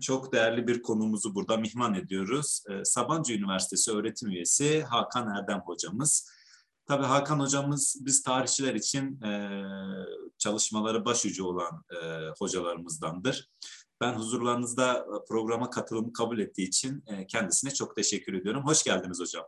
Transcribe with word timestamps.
Çok 0.00 0.32
değerli 0.32 0.66
bir 0.66 0.82
konumuzu 0.82 1.34
burada 1.34 1.56
mihman 1.56 1.94
ediyoruz. 1.94 2.62
E, 2.70 2.84
Sabancı 2.84 3.34
Üniversitesi 3.34 3.92
öğretim 3.92 4.28
üyesi 4.28 4.82
Hakan 4.82 5.36
Erdem 5.36 5.60
hocamız. 5.60 6.30
Tabii 6.86 7.04
Hakan 7.04 7.40
hocamız 7.40 7.96
biz 8.00 8.22
tarihçiler 8.22 8.74
için 8.74 9.22
e, 9.22 9.62
çalışmaları 10.38 11.04
başucu 11.04 11.44
olan 11.44 11.84
e, 11.90 12.28
hocalarımızdandır. 12.38 13.48
Ben 14.00 14.12
huzurlarınızda 14.12 15.06
programa 15.28 15.70
katılımı 15.70 16.12
kabul 16.12 16.38
ettiği 16.38 16.68
için 16.68 17.04
e, 17.06 17.26
kendisine 17.26 17.70
çok 17.70 17.96
teşekkür 17.96 18.34
ediyorum. 18.34 18.62
Hoş 18.66 18.84
geldiniz 18.84 19.20
hocam. 19.20 19.44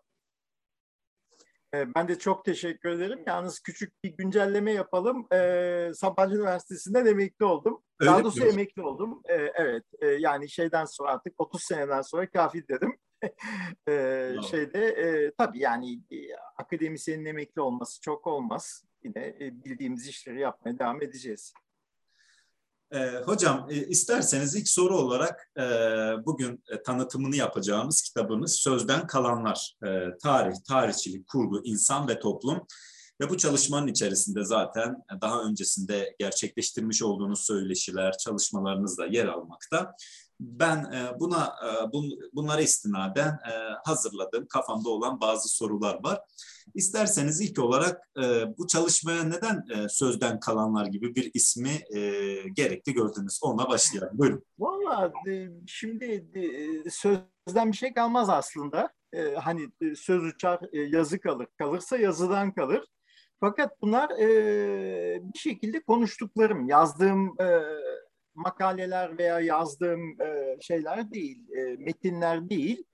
E, 1.74 1.94
ben 1.94 2.08
de 2.08 2.18
çok 2.18 2.44
teşekkür 2.44 2.88
ederim. 2.88 3.22
Yalnız 3.26 3.60
küçük 3.60 4.04
bir 4.04 4.16
güncelleme 4.16 4.72
yapalım. 4.72 5.26
Ee, 5.32 5.90
Sabancı 5.94 6.36
Üniversitesi'nden 6.36 7.06
emekli 7.06 7.44
oldum. 7.44 7.82
Öyle 8.00 8.10
Daha 8.10 8.24
doğrusu 8.24 8.44
emekli 8.44 8.82
oldum. 8.82 9.22
Ee, 9.28 9.34
evet, 9.34 9.84
e, 10.00 10.06
yani 10.06 10.48
şeyden 10.48 10.84
sonra 10.84 11.10
artık 11.10 11.34
30 11.38 11.62
seneden 11.62 12.02
sonra 12.02 12.30
kafi 12.30 12.68
dedim. 12.68 12.98
ee, 13.88 14.34
şeyde 14.50 14.86
e, 14.86 15.32
tabii 15.38 15.58
yani 15.58 15.94
e, 16.10 16.16
akademisyenin 16.56 17.24
emekli 17.24 17.60
olması 17.60 18.00
çok 18.00 18.26
olmaz. 18.26 18.84
Yine 19.04 19.36
e, 19.40 19.64
bildiğimiz 19.64 20.08
işleri 20.08 20.40
yapmaya 20.40 20.78
devam 20.78 21.02
edeceğiz. 21.02 21.54
E, 22.92 22.98
hocam 23.24 23.66
e, 23.70 23.74
isterseniz 23.74 24.56
ilk 24.56 24.68
soru 24.68 24.98
olarak 24.98 25.50
e, 25.56 25.62
bugün 26.26 26.64
e, 26.70 26.82
tanıtımını 26.82 27.36
yapacağımız 27.36 28.02
kitabımız 28.02 28.56
Sözden 28.56 29.06
Kalanlar. 29.06 29.76
E, 29.86 29.88
tarih, 30.22 30.54
tarihçilik, 30.68 31.28
kurgu, 31.28 31.60
insan 31.64 32.08
ve 32.08 32.18
toplum. 32.18 32.66
Ve 33.20 33.30
bu 33.30 33.36
çalışmanın 33.36 33.86
içerisinde 33.86 34.44
zaten 34.44 34.96
daha 35.20 35.42
öncesinde 35.42 36.16
gerçekleştirmiş 36.18 37.02
olduğunuz 37.02 37.40
söyleşiler, 37.40 38.16
çalışmalarınız 38.18 38.98
da 38.98 39.06
yer 39.06 39.26
almakta. 39.26 39.94
Ben 40.40 40.76
e, 40.76 41.20
buna 41.20 41.54
e, 41.66 41.92
bun, 41.92 42.18
bunlara 42.32 42.60
istinaden 42.60 43.28
e, 43.28 43.52
hazırladığım 43.84 44.46
kafamda 44.46 44.88
olan 44.88 45.20
bazı 45.20 45.48
sorular 45.48 46.04
var. 46.04 46.20
İsterseniz 46.74 47.40
ilk 47.40 47.58
olarak 47.58 48.10
bu 48.58 48.66
çalışmaya 48.66 49.24
neden 49.24 49.86
sözden 49.88 50.40
kalanlar 50.40 50.86
gibi 50.86 51.14
bir 51.14 51.30
ismi 51.34 51.80
gerekli 52.54 52.92
gördünüz? 52.92 53.38
Onunla 53.42 53.68
başlayalım. 53.68 54.18
Buyurun. 54.18 54.44
Valla 54.58 55.12
şimdi 55.66 56.26
sözden 56.90 57.72
bir 57.72 57.76
şey 57.76 57.94
kalmaz 57.94 58.28
aslında. 58.30 58.92
Hani 59.36 59.68
söz 59.96 60.24
uçar, 60.24 60.60
yazı 60.72 61.20
kalır. 61.20 61.46
Kalırsa 61.58 61.98
yazıdan 61.98 62.54
kalır. 62.54 62.84
Fakat 63.40 63.82
bunlar 63.82 64.10
bir 65.34 65.38
şekilde 65.38 65.80
konuştuklarım, 65.80 66.68
yazdığım 66.68 67.36
makaleler 68.34 69.18
veya 69.18 69.40
yazdığım 69.40 70.20
e, 70.20 70.56
şeyler 70.60 71.12
değil, 71.12 71.50
e, 71.50 71.76
metinler 71.76 72.50
değil. 72.50 72.84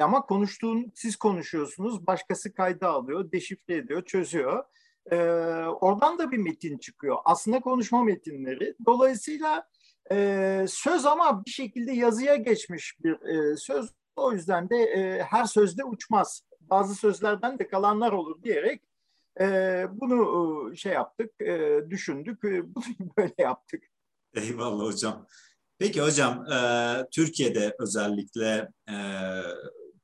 Ama 0.00 0.26
konuştuğun, 0.26 0.92
siz 0.94 1.16
konuşuyorsunuz, 1.16 2.06
başkası 2.06 2.54
kayda 2.54 2.88
alıyor, 2.88 3.32
deşifre 3.32 3.76
ediyor, 3.76 4.04
çözüyor. 4.04 4.64
E, 5.10 5.16
oradan 5.80 6.18
da 6.18 6.30
bir 6.30 6.38
metin 6.38 6.78
çıkıyor. 6.78 7.18
Aslında 7.24 7.60
konuşma 7.60 8.04
metinleri. 8.04 8.74
Dolayısıyla 8.86 9.68
e, 10.12 10.64
söz 10.68 11.06
ama 11.06 11.44
bir 11.44 11.50
şekilde 11.50 11.92
yazıya 11.92 12.36
geçmiş 12.36 12.96
bir 13.04 13.20
e, 13.20 13.56
söz. 13.56 13.90
O 14.16 14.32
yüzden 14.32 14.70
de 14.70 14.76
e, 14.76 15.22
her 15.22 15.44
sözde 15.44 15.84
uçmaz. 15.84 16.42
Bazı 16.60 16.94
sözlerden 16.94 17.58
de 17.58 17.68
kalanlar 17.68 18.12
olur 18.12 18.42
diyerek 18.42 18.82
e, 19.40 19.86
bunu 19.90 20.76
şey 20.76 20.92
yaptık, 20.92 21.30
e, 21.40 21.80
düşündük, 21.90 22.44
e, 22.44 22.74
bunu 22.74 22.84
böyle 23.18 23.34
yaptık. 23.38 23.82
Eyvallah 24.34 24.84
hocam. 24.84 25.26
Peki 25.78 26.02
hocam, 26.02 26.52
e, 26.52 26.58
Türkiye'de 27.12 27.76
özellikle 27.78 28.68
e, 28.88 28.96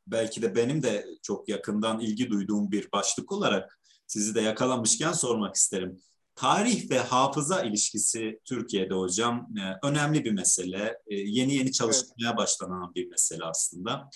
belki 0.07 0.43
de 0.43 0.55
benim 0.57 0.83
de 0.83 1.07
çok 1.23 1.49
yakından 1.49 2.01
ilgi 2.01 2.31
duyduğum 2.31 2.71
bir 2.71 2.93
başlık 2.93 3.33
olarak 3.33 3.81
sizi 4.07 4.35
de 4.35 4.41
yakalamışken 4.41 5.13
sormak 5.13 5.55
isterim. 5.55 6.01
Tarih 6.35 6.91
ve 6.91 6.99
hafıza 6.99 7.63
ilişkisi 7.63 8.41
Türkiye'de 8.45 8.95
hocam 8.95 9.49
e, 9.59 9.87
önemli 9.87 10.25
bir 10.25 10.33
mesele. 10.33 10.99
E, 11.07 11.15
yeni 11.15 11.55
yeni 11.55 11.73
çalışmaya 11.73 12.29
evet. 12.29 12.37
başlanan 12.37 12.95
bir 12.95 13.09
mesele 13.09 13.45
aslında. 13.45 14.11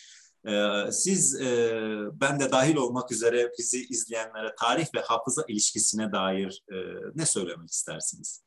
E, 0.46 0.92
siz, 0.92 1.40
e, 1.40 1.78
ben 2.12 2.40
de 2.40 2.52
dahil 2.52 2.76
olmak 2.76 3.12
üzere 3.12 3.50
bizi 3.58 3.84
izleyenlere 3.84 4.54
tarih 4.60 4.86
ve 4.94 5.00
hafıza 5.00 5.44
ilişkisine 5.48 6.12
dair 6.12 6.64
e, 6.72 6.74
ne 7.14 7.26
söylemek 7.26 7.70
istersiniz? 7.70 8.44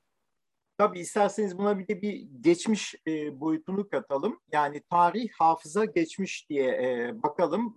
Tabii 0.77 0.99
isterseniz 0.99 1.57
buna 1.57 1.79
bir 1.79 1.87
de 1.87 2.01
bir 2.01 2.27
geçmiş 2.41 2.95
e, 3.07 3.39
boyutunu 3.39 3.89
katalım. 3.89 4.39
Yani 4.51 4.83
tarih, 4.89 5.29
hafıza, 5.39 5.85
geçmiş 5.85 6.49
diye 6.49 7.11
bakalım. 7.23 7.75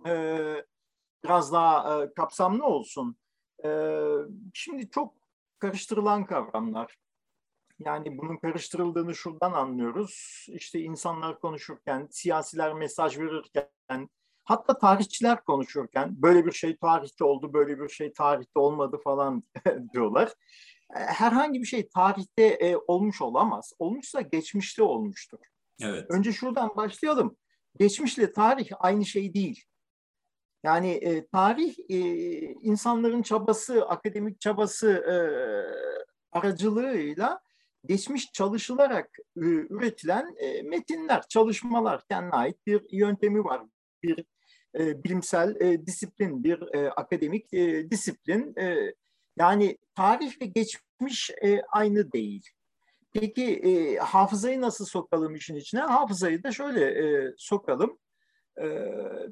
Biraz 1.23 1.53
daha 1.53 2.13
kapsamlı 2.13 2.65
olsun. 2.65 3.15
Şimdi 4.53 4.89
çok 4.89 5.13
karıştırılan 5.59 6.25
kavramlar. 6.25 6.97
Yani 7.79 8.17
bunun 8.17 8.37
karıştırıldığını 8.37 9.15
şuradan 9.15 9.51
anlıyoruz. 9.51 10.45
İşte 10.49 10.79
insanlar 10.79 11.39
konuşurken, 11.39 12.07
siyasiler 12.11 12.73
mesaj 12.73 13.19
verirken, 13.19 13.69
hatta 14.43 14.77
tarihçiler 14.77 15.43
konuşurken 15.43 16.21
böyle 16.21 16.45
bir 16.45 16.51
şey 16.51 16.77
tarihte 16.77 17.23
oldu, 17.23 17.53
böyle 17.53 17.79
bir 17.79 17.89
şey 17.89 18.13
tarihte 18.13 18.59
olmadı 18.59 18.99
falan 19.03 19.43
diyorlar. 19.93 20.33
E, 20.95 20.99
herhangi 20.99 21.59
bir 21.59 21.65
şey 21.65 21.89
tarihte 21.89 22.43
e, 22.43 22.77
olmuş 22.87 23.21
olamaz. 23.21 23.73
Olmuşsa 23.79 24.21
geçmişte 24.21 24.83
olmuştur. 24.83 25.39
Evet. 25.81 26.05
Önce 26.09 26.31
şuradan 26.31 26.75
başlayalım. 26.75 27.37
Geçmişle 27.79 28.31
tarih 28.31 28.69
aynı 28.79 29.05
şey 29.05 29.33
değil. 29.33 29.63
Yani 30.63 30.91
e, 30.91 31.27
tarih 31.27 31.75
e, 31.89 31.97
insanların 32.61 33.21
çabası, 33.21 33.85
akademik 33.85 34.41
çabası 34.41 34.91
e, 34.91 35.15
aracılığıyla 36.31 37.41
geçmiş 37.85 38.31
çalışılarak 38.33 39.09
e, 39.37 39.41
üretilen 39.45 40.35
e, 40.37 40.61
metinler, 40.61 41.21
çalışmalar 41.29 42.03
kendine 42.09 42.31
ait 42.31 42.67
bir 42.67 42.85
yöntemi 42.91 43.43
var. 43.43 43.61
Bir 44.03 44.25
e, 44.79 45.03
bilimsel 45.03 45.55
e, 45.61 45.85
disiplin, 45.85 46.43
bir 46.43 46.75
e, 46.75 46.91
akademik 46.91 47.53
e, 47.53 47.91
disiplin. 47.91 48.55
E, 48.59 48.93
yani 49.37 49.77
tarih 49.95 50.41
ve 50.41 50.45
geçmiş 50.45 51.31
e, 51.43 51.61
aynı 51.61 52.11
değil. 52.11 52.49
Peki 53.13 53.55
e, 53.55 53.97
hafızayı 53.97 54.61
nasıl 54.61 54.85
sokalım 54.85 55.35
işin 55.35 55.55
içine? 55.55 55.81
Hafızayı 55.81 56.43
da 56.43 56.51
şöyle 56.51 56.85
e, 56.85 57.33
sokalım. 57.37 57.97
E, 58.61 58.65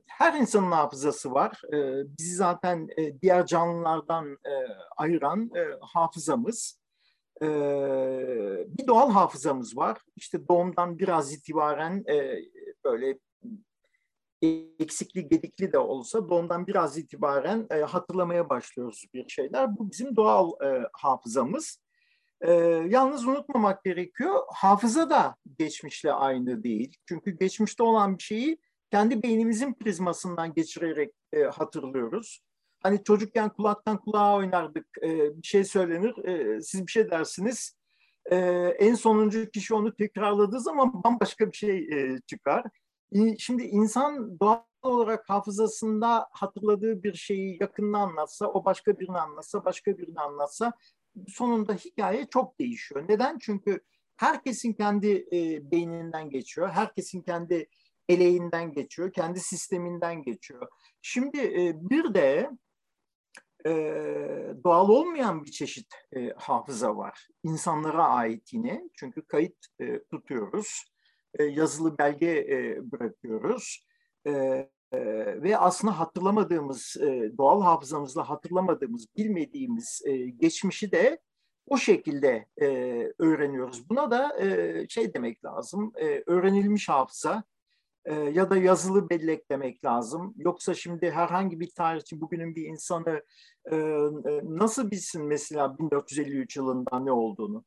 her 0.07 0.33
insanın 0.33 0.71
hafızası 0.71 1.31
var. 1.31 1.61
E, 1.73 2.03
bizi 2.19 2.35
zaten 2.35 2.87
e, 2.97 3.21
diğer 3.21 3.45
canlılardan 3.45 4.31
e, 4.31 4.53
ayıran 4.97 5.51
e, 5.55 5.63
hafızamız. 5.81 6.79
E, 7.41 7.47
bir 8.67 8.87
doğal 8.87 9.11
hafızamız 9.11 9.77
var. 9.77 10.01
İşte 10.15 10.47
doğumdan 10.47 10.99
biraz 10.99 11.33
itibaren 11.33 12.03
e, 12.09 12.39
böyle 12.83 13.17
eksikli 14.41 15.27
gedikli 15.27 15.73
de 15.73 15.79
olsa 15.79 16.29
doğumdan 16.29 16.67
biraz 16.67 16.97
itibaren 16.97 17.67
e, 17.71 17.75
hatırlamaya 17.75 18.49
başlıyoruz 18.49 19.05
bir 19.13 19.29
şeyler. 19.29 19.77
Bu 19.77 19.91
bizim 19.91 20.15
doğal 20.15 20.51
e, 20.65 20.87
hafızamız. 20.93 21.79
E, 22.41 22.51
yalnız 22.89 23.27
unutmamak 23.27 23.83
gerekiyor. 23.83 24.43
Hafıza 24.53 25.09
da 25.09 25.35
geçmişle 25.59 26.13
aynı 26.13 26.63
değil. 26.63 26.97
Çünkü 27.05 27.31
geçmişte 27.31 27.83
olan 27.83 28.17
bir 28.17 28.23
şeyi 28.23 28.57
kendi 28.91 29.23
beynimizin 29.23 29.73
prizmasından 29.73 30.53
geçirerek 30.53 31.13
e, 31.33 31.43
hatırlıyoruz. 31.43 32.41
Hani 32.83 33.03
çocukken 33.03 33.49
kulaktan 33.49 33.97
kulağa 33.97 34.35
oynardık, 34.35 34.87
e, 35.03 35.37
bir 35.37 35.47
şey 35.47 35.63
söylenir, 35.63 36.25
e, 36.25 36.61
siz 36.61 36.87
bir 36.87 36.91
şey 36.91 37.11
dersiniz. 37.11 37.75
E, 38.31 38.35
en 38.79 38.95
sonuncu 38.95 39.49
kişi 39.49 39.73
onu 39.73 39.95
tekrarladığı 39.95 40.59
zaman 40.59 41.03
bambaşka 41.03 41.51
bir 41.51 41.57
şey 41.57 41.77
e, 41.77 42.17
çıkar. 42.27 42.65
Şimdi 43.37 43.63
insan 43.63 44.39
doğal 44.39 44.63
olarak 44.81 45.29
hafızasında 45.29 46.27
hatırladığı 46.31 47.03
bir 47.03 47.13
şeyi 47.13 47.57
yakında 47.61 47.97
anlatsa, 47.97 48.47
o 48.47 48.65
başka 48.65 48.99
birini 48.99 49.19
anlatsa, 49.19 49.65
başka 49.65 49.97
birini 49.97 50.19
anlatsa 50.19 50.73
sonunda 51.27 51.73
hikaye 51.73 52.27
çok 52.29 52.59
değişiyor. 52.59 53.05
Neden? 53.09 53.37
Çünkü 53.37 53.81
herkesin 54.17 54.73
kendi 54.73 55.27
e, 55.33 55.71
beyninden 55.71 56.29
geçiyor, 56.29 56.69
herkesin 56.69 57.21
kendi 57.21 57.69
eleğinden 58.09 58.73
geçiyor, 58.73 59.13
kendi 59.13 59.39
sisteminden 59.39 60.23
geçiyor. 60.23 60.67
Şimdi 61.01 61.39
e, 61.39 61.89
bir 61.89 62.13
de 62.13 62.49
e, 63.65 63.71
doğal 64.63 64.89
olmayan 64.89 65.43
bir 65.45 65.51
çeşit 65.51 65.93
e, 66.15 66.29
hafıza 66.37 66.97
var. 66.97 67.27
İnsanlara 67.43 68.07
ait 68.07 68.53
yine 68.53 68.89
çünkü 68.95 69.21
kayıt 69.21 69.57
e, 69.79 70.03
tutuyoruz 70.03 70.85
e, 71.39 71.43
yazılı 71.43 71.97
belge 71.97 72.27
e, 72.27 72.91
bırakıyoruz. 72.91 73.85
E, 74.27 74.69
ve 75.41 75.57
aslında 75.57 75.99
hatırlamadığımız, 75.99 76.97
doğal 77.37 77.61
hafızamızla 77.61 78.29
hatırlamadığımız, 78.29 79.05
bilmediğimiz 79.17 80.01
geçmişi 80.37 80.91
de 80.91 81.19
o 81.67 81.77
şekilde 81.77 82.45
öğreniyoruz. 83.19 83.89
Buna 83.89 84.11
da 84.11 84.37
şey 84.89 85.13
demek 85.13 85.45
lazım, 85.45 85.91
öğrenilmiş 86.27 86.89
hafıza 86.89 87.43
ya 88.07 88.49
da 88.49 88.57
yazılı 88.57 89.09
bellek 89.09 89.51
demek 89.51 89.85
lazım. 89.85 90.33
Yoksa 90.37 90.73
şimdi 90.73 91.11
herhangi 91.11 91.59
bir 91.59 91.69
tarihçi 91.69 92.21
bugünün 92.21 92.55
bir 92.55 92.65
insanı 92.65 93.23
nasıl 94.43 94.91
bilsin 94.91 95.25
mesela 95.25 95.77
1453 95.79 96.57
yılında 96.57 96.99
ne 96.99 97.11
olduğunu? 97.11 97.65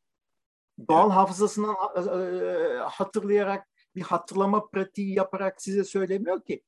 Doğal 0.89 1.11
hafızasından 1.11 1.77
e, 1.97 2.01
e, 2.01 2.79
hatırlayarak 2.79 3.69
bir 3.95 4.03
hatırlama 4.03 4.69
pratiği 4.69 5.15
yaparak 5.15 5.63
size 5.63 5.85
söylemiyor 5.85 6.45
ki. 6.45 6.63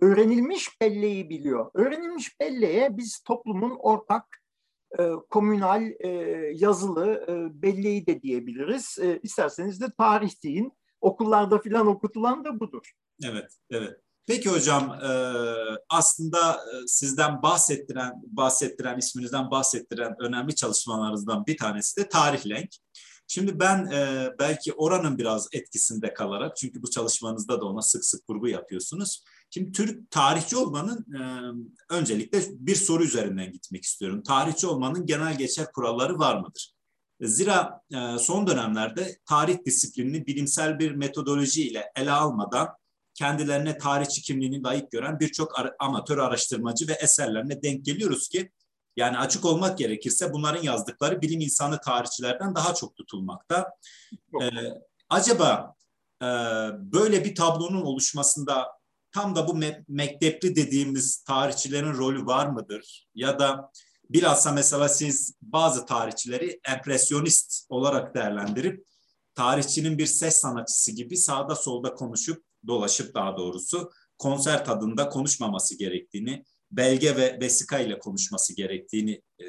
Öğrenilmiş 0.00 0.80
belleği 0.80 1.30
biliyor. 1.30 1.70
Öğrenilmiş 1.74 2.40
belleğe 2.40 2.96
biz 2.96 3.20
toplumun 3.20 3.76
ortak 3.78 4.24
e, 4.98 5.10
komünal 5.30 5.82
e, 6.00 6.08
yazılı 6.54 7.24
e, 7.28 7.62
belleği 7.62 8.06
de 8.06 8.22
diyebiliriz. 8.22 8.98
E, 8.98 9.20
isterseniz 9.22 9.80
de 9.80 9.86
tarih 9.98 10.42
deyin. 10.42 10.72
Okullarda 11.00 11.58
filan 11.58 11.86
okutulan 11.86 12.44
da 12.44 12.60
budur. 12.60 12.92
Evet, 13.24 13.56
evet. 13.70 14.00
Peki 14.26 14.50
hocam 14.50 14.90
e, 14.90 15.10
aslında 15.88 16.52
e, 16.52 16.86
sizden 16.86 17.42
bahsettiren, 17.42 18.12
bahsettiren 18.24 18.98
isminizden 18.98 19.50
bahsettiren 19.50 20.14
önemli 20.20 20.54
çalışmalarınızdan 20.54 21.46
bir 21.46 21.56
tanesi 21.56 22.00
de 22.00 22.08
Tarih 22.08 22.46
Lenk. 22.46 22.70
Şimdi 23.26 23.60
ben 23.60 23.86
e, 23.86 24.30
belki 24.38 24.72
oranın 24.72 25.18
biraz 25.18 25.48
etkisinde 25.52 26.14
kalarak 26.14 26.56
çünkü 26.56 26.82
bu 26.82 26.90
çalışmanızda 26.90 27.60
da 27.60 27.64
ona 27.64 27.82
sık 27.82 28.04
sık 28.04 28.30
vurgu 28.30 28.48
yapıyorsunuz. 28.48 29.24
Şimdi 29.50 29.72
Türk 29.72 30.10
tarihçi 30.10 30.56
olmanın 30.56 31.06
e, 31.14 31.20
öncelikle 31.94 32.40
bir 32.50 32.74
soru 32.74 33.04
üzerinden 33.04 33.52
gitmek 33.52 33.84
istiyorum. 33.84 34.22
Tarihçi 34.22 34.66
olmanın 34.66 35.06
genel 35.06 35.38
geçer 35.38 35.72
kuralları 35.72 36.18
var 36.18 36.40
mıdır? 36.40 36.74
Zira 37.20 37.80
e, 37.94 38.18
son 38.18 38.46
dönemlerde 38.46 39.18
tarih 39.26 39.58
disiplinini 39.66 40.26
bilimsel 40.26 40.78
bir 40.78 40.92
metodoloji 40.92 41.68
ile 41.68 41.84
ele 41.96 42.10
almadan 42.10 42.68
kendilerine 43.14 43.78
tarihçi 43.78 44.22
kimliğini 44.22 44.62
layık 44.62 44.90
gören 44.90 45.20
birçok 45.20 45.58
ar- 45.58 45.74
amatör 45.78 46.18
araştırmacı 46.18 46.88
ve 46.88 46.92
eserlerine 46.92 47.62
denk 47.62 47.84
geliyoruz 47.84 48.28
ki 48.28 48.50
yani 48.96 49.18
açık 49.18 49.44
olmak 49.44 49.78
gerekirse 49.78 50.32
bunların 50.32 50.62
yazdıkları 50.62 51.22
bilim 51.22 51.40
insanı 51.40 51.80
tarihçilerden 51.80 52.54
daha 52.54 52.74
çok 52.74 52.96
tutulmakta. 52.96 53.70
Ee, 54.42 54.46
acaba 55.08 55.74
e, 56.22 56.26
böyle 56.92 57.24
bir 57.24 57.34
tablonun 57.34 57.82
oluşmasında 57.82 58.68
tam 59.12 59.36
da 59.36 59.48
bu 59.48 59.52
me- 59.52 59.84
mektepli 59.88 60.56
dediğimiz 60.56 61.22
tarihçilerin 61.22 61.94
rolü 61.94 62.26
var 62.26 62.46
mıdır? 62.46 63.08
Ya 63.14 63.38
da 63.38 63.70
bilhassa 64.10 64.52
mesela 64.52 64.88
siz 64.88 65.34
bazı 65.42 65.86
tarihçileri 65.86 66.60
empresyonist 66.68 67.66
olarak 67.68 68.14
değerlendirip 68.14 68.86
tarihçinin 69.34 69.98
bir 69.98 70.06
ses 70.06 70.36
sanatçısı 70.36 70.92
gibi 70.92 71.16
sağda 71.16 71.54
solda 71.56 71.94
konuşup 71.94 72.44
dolaşıp 72.66 73.14
daha 73.14 73.36
doğrusu 73.36 73.90
konser 74.18 74.64
tadında 74.64 75.08
konuşmaması 75.08 75.78
gerektiğini 75.78 76.44
belge 76.76 77.16
ve 77.16 77.38
vesika 77.40 77.78
ile 77.78 77.98
konuşması 77.98 78.56
gerektiğini 78.56 79.22
e, 79.38 79.44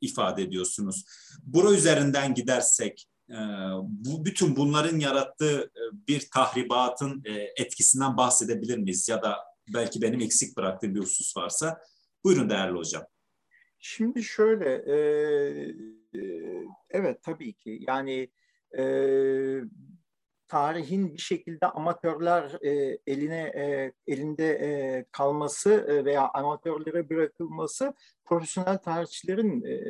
ifade 0.00 0.42
ediyorsunuz. 0.42 1.04
Bura 1.42 1.72
üzerinden 1.72 2.34
gidersek 2.34 3.06
e, 3.30 3.38
bu 3.78 4.24
bütün 4.24 4.56
bunların 4.56 4.98
yarattığı 4.98 5.60
e, 5.60 5.82
bir 6.08 6.28
tahribatın 6.34 7.22
e, 7.24 7.32
etkisinden 7.62 8.16
bahsedebilir 8.16 8.78
miyiz? 8.78 9.08
Ya 9.08 9.22
da 9.22 9.36
belki 9.74 10.02
benim 10.02 10.20
eksik 10.20 10.56
bıraktığım 10.56 10.94
bir 10.94 11.00
husus 11.00 11.36
varsa. 11.36 11.78
Buyurun 12.24 12.50
değerli 12.50 12.78
hocam. 12.78 13.02
Şimdi 13.78 14.22
şöyle, 14.22 14.74
e, 14.74 14.96
e, 16.14 16.20
evet 16.90 17.22
tabii 17.22 17.52
ki 17.52 17.80
yani 17.88 18.30
e, 18.78 18.82
tarihin 20.48 21.14
bir 21.14 21.18
şekilde 21.18 21.66
amatörler 21.66 22.58
e, 22.62 22.98
eline 23.06 23.42
e, 23.42 23.92
elinde 24.06 24.48
e, 24.48 25.04
kalması 25.12 25.72
e, 25.72 26.04
veya 26.04 26.28
amatörlere 26.28 27.10
bırakılması 27.10 27.94
profesyonel 28.24 28.78
tarihçilerin 28.78 29.64
e, 29.64 29.80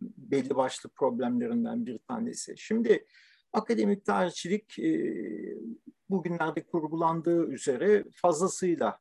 belli 0.00 0.56
başlı 0.56 0.90
problemlerinden 0.90 1.86
bir 1.86 1.98
tanesi. 1.98 2.54
Şimdi 2.58 3.06
akademik 3.52 4.04
tarihçilik 4.04 4.78
e, 4.78 5.14
bugünlerde 6.10 6.66
kurgulandığı 6.66 7.46
üzere 7.46 8.04
fazlasıyla 8.14 8.98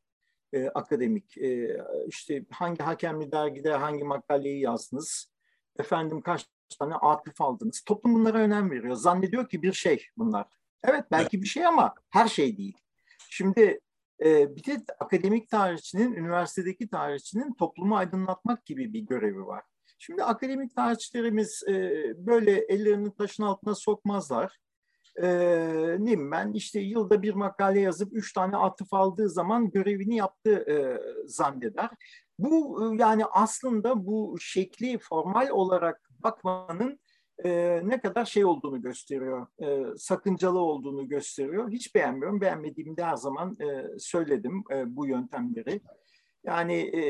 e, 0.53 0.67
akademik. 0.67 1.37
E, 1.37 1.77
işte 2.07 2.45
hangi 2.51 2.83
hakemli 2.83 3.31
dergide 3.31 3.73
hangi 3.73 4.03
makaleyi 4.03 4.61
yazdınız, 4.61 5.33
efendim 5.79 6.21
kaç 6.21 6.47
tane 6.79 6.95
atıf 6.95 7.41
aldınız. 7.41 7.81
Toplum 7.81 8.13
bunlara 8.13 8.37
önem 8.37 8.71
veriyor. 8.71 8.95
Zannediyor 8.95 9.49
ki 9.49 9.61
bir 9.61 9.73
şey 9.73 10.05
bunlar 10.17 10.47
Evet 10.83 11.05
belki 11.11 11.41
bir 11.41 11.47
şey 11.47 11.65
ama 11.65 11.95
her 12.09 12.27
şey 12.27 12.57
değil. 12.57 12.77
Şimdi 13.29 13.79
e, 14.23 14.55
bir 14.55 14.63
de 14.63 14.83
akademik 14.99 15.49
tarihçinin, 15.49 16.13
üniversitedeki 16.13 16.89
tarihçinin 16.89 17.53
toplumu 17.53 17.97
aydınlatmak 17.97 18.65
gibi 18.65 18.93
bir 18.93 18.99
görevi 18.99 19.45
var. 19.45 19.63
Şimdi 19.99 20.23
akademik 20.23 20.75
tarihçilerimiz 20.75 21.63
e, 21.67 21.73
böyle 22.17 22.51
ellerini 22.51 23.15
taşın 23.15 23.43
altına 23.43 23.75
sokmazlar. 23.75 24.57
E, 25.15 25.27
ne 25.99 26.31
ben 26.31 26.51
işte 26.53 26.79
yılda 26.79 27.21
bir 27.21 27.33
makale 27.33 27.79
yazıp 27.79 28.13
üç 28.13 28.33
tane 28.33 28.57
atıf 28.57 28.93
aldığı 28.93 29.29
zaman 29.29 29.71
görevini 29.71 30.15
yaptı 30.15 30.51
e, 30.51 30.75
zanneder. 31.27 31.89
Bu 32.39 32.83
e, 32.83 32.97
yani 33.01 33.25
aslında 33.25 34.05
bu 34.05 34.35
şekli 34.39 34.99
formal 34.99 35.49
olarak 35.49 36.01
bakmanın 36.19 36.99
e, 37.45 37.81
ne 37.83 38.01
kadar 38.01 38.25
şey 38.25 38.45
olduğunu 38.45 38.81
gösteriyor, 38.81 39.47
e, 39.61 39.97
sakıncalı 39.97 40.59
olduğunu 40.59 41.07
gösteriyor. 41.07 41.71
Hiç 41.71 41.95
beğenmiyorum. 41.95 42.41
Beğenmediğimde 42.41 43.03
her 43.03 43.15
zaman 43.15 43.57
e, 43.61 43.99
söyledim 43.99 44.63
e, 44.71 44.95
bu 44.95 45.07
yöntemleri. 45.07 45.81
Yani 46.45 46.73
e, 46.73 47.03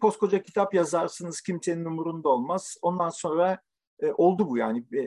koskoca 0.00 0.42
kitap 0.42 0.74
yazarsınız 0.74 1.40
kimsenin 1.40 1.84
umurunda 1.84 2.28
olmaz. 2.28 2.76
Ondan 2.82 3.08
sonra 3.08 3.58
e, 4.00 4.12
oldu 4.12 4.48
bu 4.48 4.58
yani 4.58 4.78
e, 4.78 5.04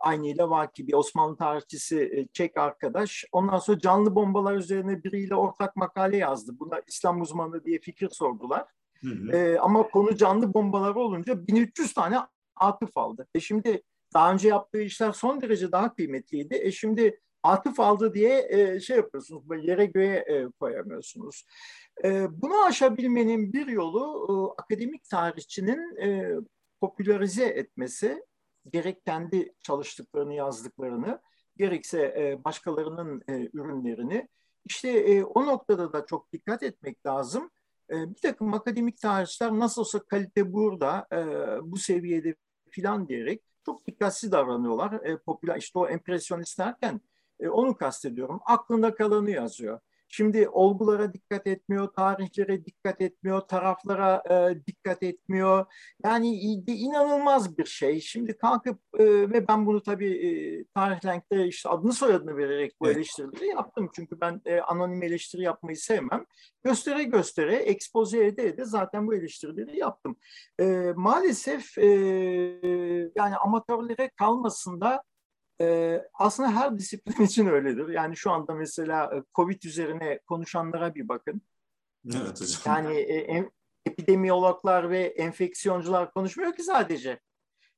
aynıyla 0.00 0.50
Vaki 0.50 0.86
bir 0.88 0.94
Osmanlı 0.94 1.36
tarihçisi 1.36 2.00
e, 2.00 2.26
Çek 2.32 2.56
arkadaş. 2.56 3.24
Ondan 3.32 3.58
sonra 3.58 3.78
canlı 3.78 4.14
bombalar 4.14 4.56
üzerine 4.56 5.04
biriyle 5.04 5.34
ortak 5.34 5.76
makale 5.76 6.16
yazdı. 6.16 6.52
Buna 6.60 6.80
İslam 6.86 7.20
uzmanı 7.20 7.64
diye 7.64 7.78
fikir 7.78 8.08
sordular. 8.08 8.66
Hı 9.00 9.08
hı. 9.08 9.36
E, 9.36 9.58
ama 9.58 9.90
konu 9.90 10.16
canlı 10.16 10.54
bombalar 10.54 10.94
olunca 10.94 11.46
1300 11.46 11.94
tane 11.94 12.16
atıf 12.56 12.96
aldı. 12.96 13.26
E 13.34 13.40
şimdi 13.40 13.82
daha 14.14 14.32
önce 14.32 14.48
yaptığı 14.48 14.82
işler 14.82 15.12
son 15.12 15.40
derece 15.40 15.72
daha 15.72 15.94
kıymetliydi. 15.94 16.54
E 16.54 16.72
şimdi 16.72 17.20
atıf 17.42 17.80
aldı 17.80 18.14
diye 18.14 18.46
e, 18.50 18.80
şey 18.80 18.96
yapıyorsunuz, 18.96 19.44
yere 19.62 19.86
göğe 19.86 20.16
e, 20.16 20.46
koyamıyorsunuz. 20.60 21.44
E, 22.04 22.26
bunu 22.42 22.64
aşabilmenin 22.64 23.52
bir 23.52 23.66
yolu 23.66 24.26
e, 24.28 24.62
akademik 24.62 25.04
tarihçinin 25.04 25.96
e, 25.96 26.34
popülerize 26.80 27.44
etmesi, 27.44 28.24
gerek 28.72 29.04
kendi 29.04 29.54
çalıştıklarını, 29.62 30.34
yazdıklarını, 30.34 31.20
gerekse 31.56 32.00
e, 32.00 32.44
başkalarının 32.44 33.22
e, 33.28 33.50
ürünlerini. 33.52 34.28
İşte 34.64 34.88
e, 34.88 35.24
o 35.24 35.46
noktada 35.46 35.92
da 35.92 36.06
çok 36.06 36.32
dikkat 36.32 36.62
etmek 36.62 37.06
lazım. 37.06 37.50
E, 37.90 38.10
bir 38.10 38.20
takım 38.20 38.54
akademik 38.54 39.00
tarihçiler 39.00 39.52
nasıl 39.52 39.84
kalite 40.08 40.52
burada, 40.52 41.06
e, 41.12 41.16
bu 41.62 41.76
seviyede 41.76 42.34
filan 42.70 43.08
diyerek 43.08 43.42
çok 43.66 43.86
dikkatsiz 43.86 44.32
davranıyorlar. 44.32 44.92
E, 44.92 45.18
popüler 45.18 45.56
işte 45.56 45.78
o 45.78 45.88
empresyonist 45.88 46.58
derken 46.58 47.00
e, 47.40 47.48
onu 47.48 47.76
kastediyorum. 47.76 48.40
Aklında 48.46 48.94
kalanı 48.94 49.30
yazıyor. 49.30 49.80
Şimdi 50.14 50.48
olgulara 50.48 51.12
dikkat 51.12 51.46
etmiyor, 51.46 51.88
tarihlere 51.88 52.64
dikkat 52.64 53.00
etmiyor, 53.00 53.40
taraflara 53.40 54.22
e, 54.30 54.66
dikkat 54.66 55.02
etmiyor. 55.02 55.66
Yani 56.04 56.36
inanılmaz 56.66 57.58
bir 57.58 57.64
şey. 57.64 58.00
Şimdi 58.00 58.38
kalkıp 58.38 58.78
e, 58.98 59.04
ve 59.04 59.48
ben 59.48 59.66
bunu 59.66 59.82
tabii 59.82 60.12
e, 60.26 60.64
tarihlenkte 60.74 61.46
işte 61.46 61.68
adını 61.68 61.92
soyadını 61.92 62.36
vererek 62.36 62.72
bu 62.80 62.86
evet. 62.86 62.96
eleştirileri 62.96 63.46
yaptım. 63.46 63.90
Çünkü 63.94 64.20
ben 64.20 64.40
e, 64.44 64.60
anonim 64.60 65.02
eleştiri 65.02 65.42
yapmayı 65.42 65.76
sevmem. 65.76 66.26
Göstere 66.64 67.02
göstere, 67.02 67.56
ekspoze 67.56 68.26
ede 68.26 68.46
ede 68.46 68.64
zaten 68.64 69.06
bu 69.06 69.14
eleştirileri 69.14 69.78
yaptım. 69.78 70.16
E, 70.60 70.92
maalesef 70.96 71.78
e, 71.78 71.86
yani 73.16 73.36
amatörlere 73.36 74.10
kalmasında 74.16 75.02
ee, 75.60 76.02
aslında 76.14 76.56
her 76.56 76.78
disiplin 76.78 77.24
için 77.24 77.46
öyledir. 77.46 77.88
Yani 77.88 78.16
şu 78.16 78.30
anda 78.30 78.54
mesela 78.54 79.04
e, 79.16 79.22
Covid 79.34 79.62
üzerine 79.62 80.18
konuşanlara 80.26 80.94
bir 80.94 81.08
bakın. 81.08 81.42
Evet 82.14 82.40
hocam. 82.40 82.60
Yani 82.66 82.96
e, 82.96 83.50
epidemiyologlar 83.86 84.90
ve 84.90 84.98
enfeksiyoncular 84.98 86.12
konuşmuyor 86.12 86.52
ki 86.52 86.62
sadece. 86.62 87.20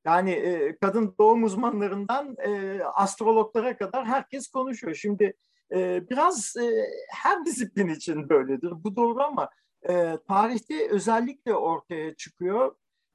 Yani 0.04 0.31
e, 0.31 0.76
kadın 0.76 1.14
doğum 1.19 1.45
uzmanlarından 1.45 2.37
e, 2.38 2.81
astrologlara 2.85 3.76
kadar 3.76 4.07
herkes 4.07 4.49
konuşuyor. 4.49 4.95
Şimdi 4.95 5.35
e, 5.73 6.09
biraz 6.11 6.57
e, 6.57 6.87
her 7.11 7.45
disiplin 7.45 7.88
için 7.88 8.28
böyledir. 8.28 8.73
Bu 8.85 8.97
doğru 8.97 9.23
ama 9.23 9.50
e, 9.88 10.19
tarihte 10.28 10.90
özellikle 10.90 11.54
ortaya 11.54 12.14
çıkıyor. 12.14 12.75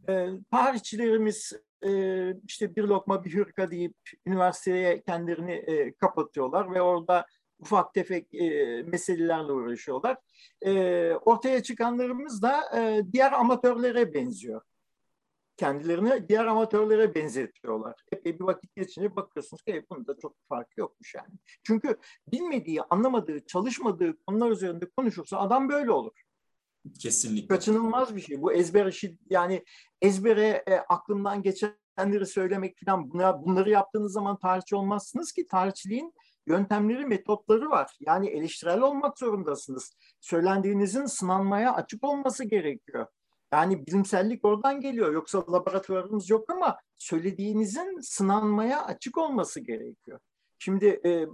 E, 0.09 0.29
tarihçilerimiz 0.51 1.53
e, 1.85 2.33
işte 2.47 2.75
bir 2.75 2.83
lokma 2.83 3.25
bir 3.25 3.35
hırka 3.35 3.71
deyip 3.71 3.95
üniversiteye 4.25 5.01
kendilerini 5.01 5.51
e, 5.53 5.93
kapatıyorlar 5.93 6.73
ve 6.73 6.81
orada 6.81 7.25
ufak 7.59 7.93
tefek 7.93 8.33
e, 8.33 8.83
meselelerle 8.83 9.51
uğraşıyorlar. 9.51 10.17
E, 10.61 11.13
ortaya 11.13 11.63
çıkanlarımız 11.63 12.41
da 12.41 12.79
e, 12.79 13.03
diğer 13.13 13.31
amatörlere 13.31 14.13
benziyor. 14.13 14.61
Kendilerini 15.57 16.29
diğer 16.29 16.45
amatörlere 16.45 17.15
benzetiyorlar. 17.15 17.95
Epey 18.11 18.39
bir 18.39 18.43
vakit 18.43 18.75
geçince 18.75 19.15
bakıyorsunuz 19.15 19.63
ki 19.63 19.85
bunda 19.89 20.17
çok 20.21 20.35
fark 20.49 20.77
yokmuş 20.77 21.15
yani. 21.15 21.33
Çünkü 21.63 21.97
bilmediği, 22.31 22.81
anlamadığı, 22.81 23.45
çalışmadığı 23.45 24.23
konular 24.27 24.51
üzerinde 24.51 24.89
konuşursa 24.89 25.39
adam 25.39 25.69
böyle 25.69 25.91
olur. 25.91 26.21
Kesinlikle. 26.99 27.47
Kaçınılmaz 27.47 28.15
bir 28.15 28.21
şey. 28.21 28.41
Bu 28.41 28.53
ezber 28.53 28.85
işi 28.85 29.17
yani 29.29 29.63
ezbere 30.01 30.63
e, 30.67 30.75
aklımdan 30.75 31.41
geçenleri 31.41 32.25
söylemek 32.25 32.77
falan 32.85 33.11
buna, 33.11 33.43
bunları 33.43 33.69
yaptığınız 33.69 34.13
zaman 34.13 34.39
tarihçi 34.39 34.75
olmazsınız 34.75 35.31
ki 35.31 35.47
tarihçiliğin 35.47 36.13
yöntemleri, 36.47 37.05
metotları 37.05 37.69
var. 37.69 37.97
Yani 37.99 38.29
eleştirel 38.29 38.81
olmak 38.81 39.19
zorundasınız. 39.19 39.95
Söylendiğinizin 40.21 41.05
sınanmaya 41.05 41.73
açık 41.73 42.03
olması 42.03 42.43
gerekiyor. 42.43 43.07
Yani 43.53 43.87
bilimsellik 43.87 44.45
oradan 44.45 44.81
geliyor. 44.81 45.13
Yoksa 45.13 45.39
laboratuvarımız 45.51 46.29
yok 46.29 46.51
ama 46.51 46.77
söylediğinizin 46.95 47.99
sınanmaya 48.01 48.85
açık 48.85 49.17
olması 49.17 49.59
gerekiyor. 49.59 50.19
Şimdi 50.59 50.85
e, 51.05 51.27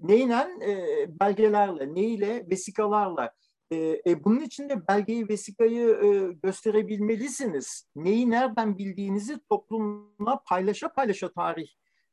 neyle? 0.00 0.48
E, 0.66 1.06
belgelerle, 1.20 1.94
neyle? 1.94 2.46
Vesikalarla. 2.50 3.32
E, 3.70 4.02
e, 4.06 4.24
bunun 4.24 4.40
için 4.40 4.68
de 4.68 4.88
belgeyi, 4.88 5.28
vesikayı 5.28 5.88
e, 5.88 6.32
gösterebilmelisiniz. 6.42 7.86
Neyi 7.96 8.30
nereden 8.30 8.78
bildiğinizi 8.78 9.40
toplumla 9.48 10.42
paylaşa 10.46 10.88
paylaşa 10.92 11.32
tarih 11.32 11.68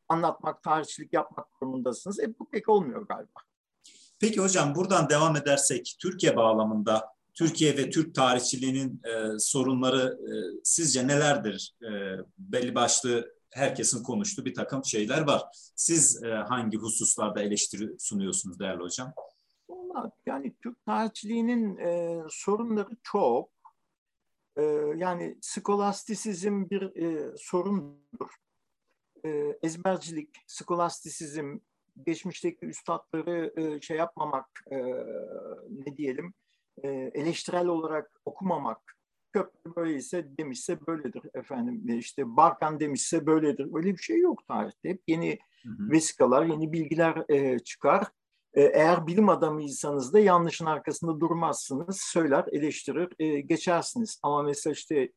anlatmak, 0.09 0.63
tarihçilik 0.63 1.13
yapmak 1.13 1.47
durumundasınız. 1.61 2.19
E, 2.19 2.39
bu 2.39 2.49
pek 2.49 2.69
olmuyor 2.69 3.07
galiba. 3.07 3.39
Peki 4.19 4.41
hocam 4.41 4.75
buradan 4.75 5.09
devam 5.09 5.35
edersek 5.35 5.95
Türkiye 5.99 6.35
bağlamında 6.35 7.07
Türkiye 7.33 7.77
ve 7.77 7.89
Türk 7.89 8.15
tarihçiliğinin 8.15 9.01
e, 9.03 9.39
sorunları 9.39 10.17
e, 10.27 10.31
sizce 10.63 11.07
nelerdir? 11.07 11.75
E, 11.81 11.89
belli 12.37 12.75
başlı 12.75 13.33
herkesin 13.49 14.03
konuştuğu 14.03 14.45
bir 14.45 14.53
takım 14.53 14.85
şeyler 14.85 15.21
var. 15.21 15.43
Siz 15.75 16.23
e, 16.23 16.27
hangi 16.27 16.77
hususlarda 16.77 17.41
eleştiri 17.41 17.89
sunuyorsunuz 17.99 18.59
değerli 18.59 18.81
hocam? 18.81 19.13
Vallahi 19.93 20.11
yani 20.25 20.53
Türk 20.63 20.85
tarihçiliğinin 20.85 21.77
e, 21.77 22.21
sorunları 22.29 22.97
çok. 23.03 23.49
E, 24.57 24.63
yani 24.95 25.37
skolastisizm 25.41 26.69
bir 26.69 26.95
e, 26.95 27.37
sorundur. 27.37 28.29
E, 29.25 29.29
ezbercilik, 29.63 30.43
skolastisizm, 30.47 31.57
geçmişteki 32.05 32.65
üstadları 32.65 33.53
e, 33.57 33.81
şey 33.81 33.97
yapmamak, 33.97 34.47
e, 34.71 34.77
ne 35.69 35.97
diyelim, 35.97 36.33
e, 36.83 36.89
eleştirel 36.89 37.67
olarak 37.67 38.21
okumamak, 38.25 38.97
Köprü 39.33 39.75
böyleyse 39.75 40.27
demişse 40.37 40.87
böyledir 40.87 41.23
efendim. 41.33 41.97
İşte 41.99 42.35
Barkan 42.37 42.79
demişse 42.79 43.25
böyledir. 43.25 43.67
Öyle 43.73 43.91
bir 43.91 44.01
şey 44.01 44.19
yok 44.19 44.47
tarihte. 44.47 44.89
Hep 44.89 45.01
yeni 45.07 45.39
hı 45.63 45.69
hı. 45.69 45.91
vesikalar, 45.91 46.45
yeni 46.45 46.73
bilgiler 46.73 47.23
e, 47.29 47.59
çıkar. 47.59 48.07
E, 48.53 48.61
eğer 48.61 49.07
bilim 49.07 49.29
adamıysanız 49.29 50.13
da 50.13 50.19
yanlışın 50.19 50.65
arkasında 50.65 51.19
durmazsınız. 51.19 52.01
Söyler, 52.01 52.45
eleştirir, 52.51 53.09
e, 53.19 53.41
geçersiniz. 53.41 54.19
Ama 54.23 54.43
mesela 54.43 54.73
işte 54.73 55.11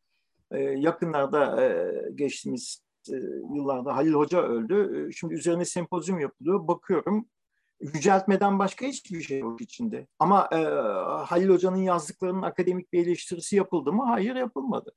e, 0.50 0.58
yakınlarda 0.60 1.70
geçtiğimiz 2.14 2.84
yıllarda 3.54 3.96
Halil 3.96 4.12
Hoca 4.12 4.42
öldü. 4.42 5.10
Şimdi 5.16 5.34
üzerine 5.34 5.64
sempozyum 5.64 6.20
yapılıyor. 6.20 6.68
Bakıyorum 6.68 7.26
yüceltmeden 7.80 8.58
başka 8.58 8.86
hiçbir 8.86 9.20
şey 9.20 9.38
yok 9.38 9.60
içinde. 9.60 10.06
Ama 10.18 10.48
Halil 11.26 11.48
Hoca'nın 11.48 11.76
yazdıklarının 11.76 12.42
akademik 12.42 12.92
bir 12.92 13.06
eleştirisi 13.06 13.56
yapıldı 13.56 13.92
mı? 13.92 14.04
Hayır 14.04 14.36
yapılmadı. 14.36 14.92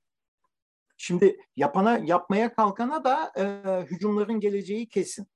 Şimdi 0.97 1.39
yapana 1.55 1.97
yapmaya 1.97 2.53
kalkana 2.53 3.03
da 3.03 3.31
hücumların 3.91 4.39
geleceği 4.39 4.89
kesin. 4.89 5.27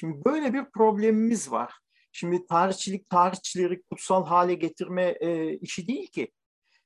Şimdi 0.00 0.24
böyle 0.24 0.52
bir 0.52 0.64
problemimiz 0.64 1.52
var. 1.52 1.72
Şimdi 2.12 2.46
tarihçilik 2.46 3.10
tarihçileri 3.10 3.82
kutsal 3.82 4.26
hale 4.26 4.54
getirme 4.54 5.16
e, 5.20 5.56
işi 5.56 5.88
değil 5.88 6.06
ki. 6.06 6.30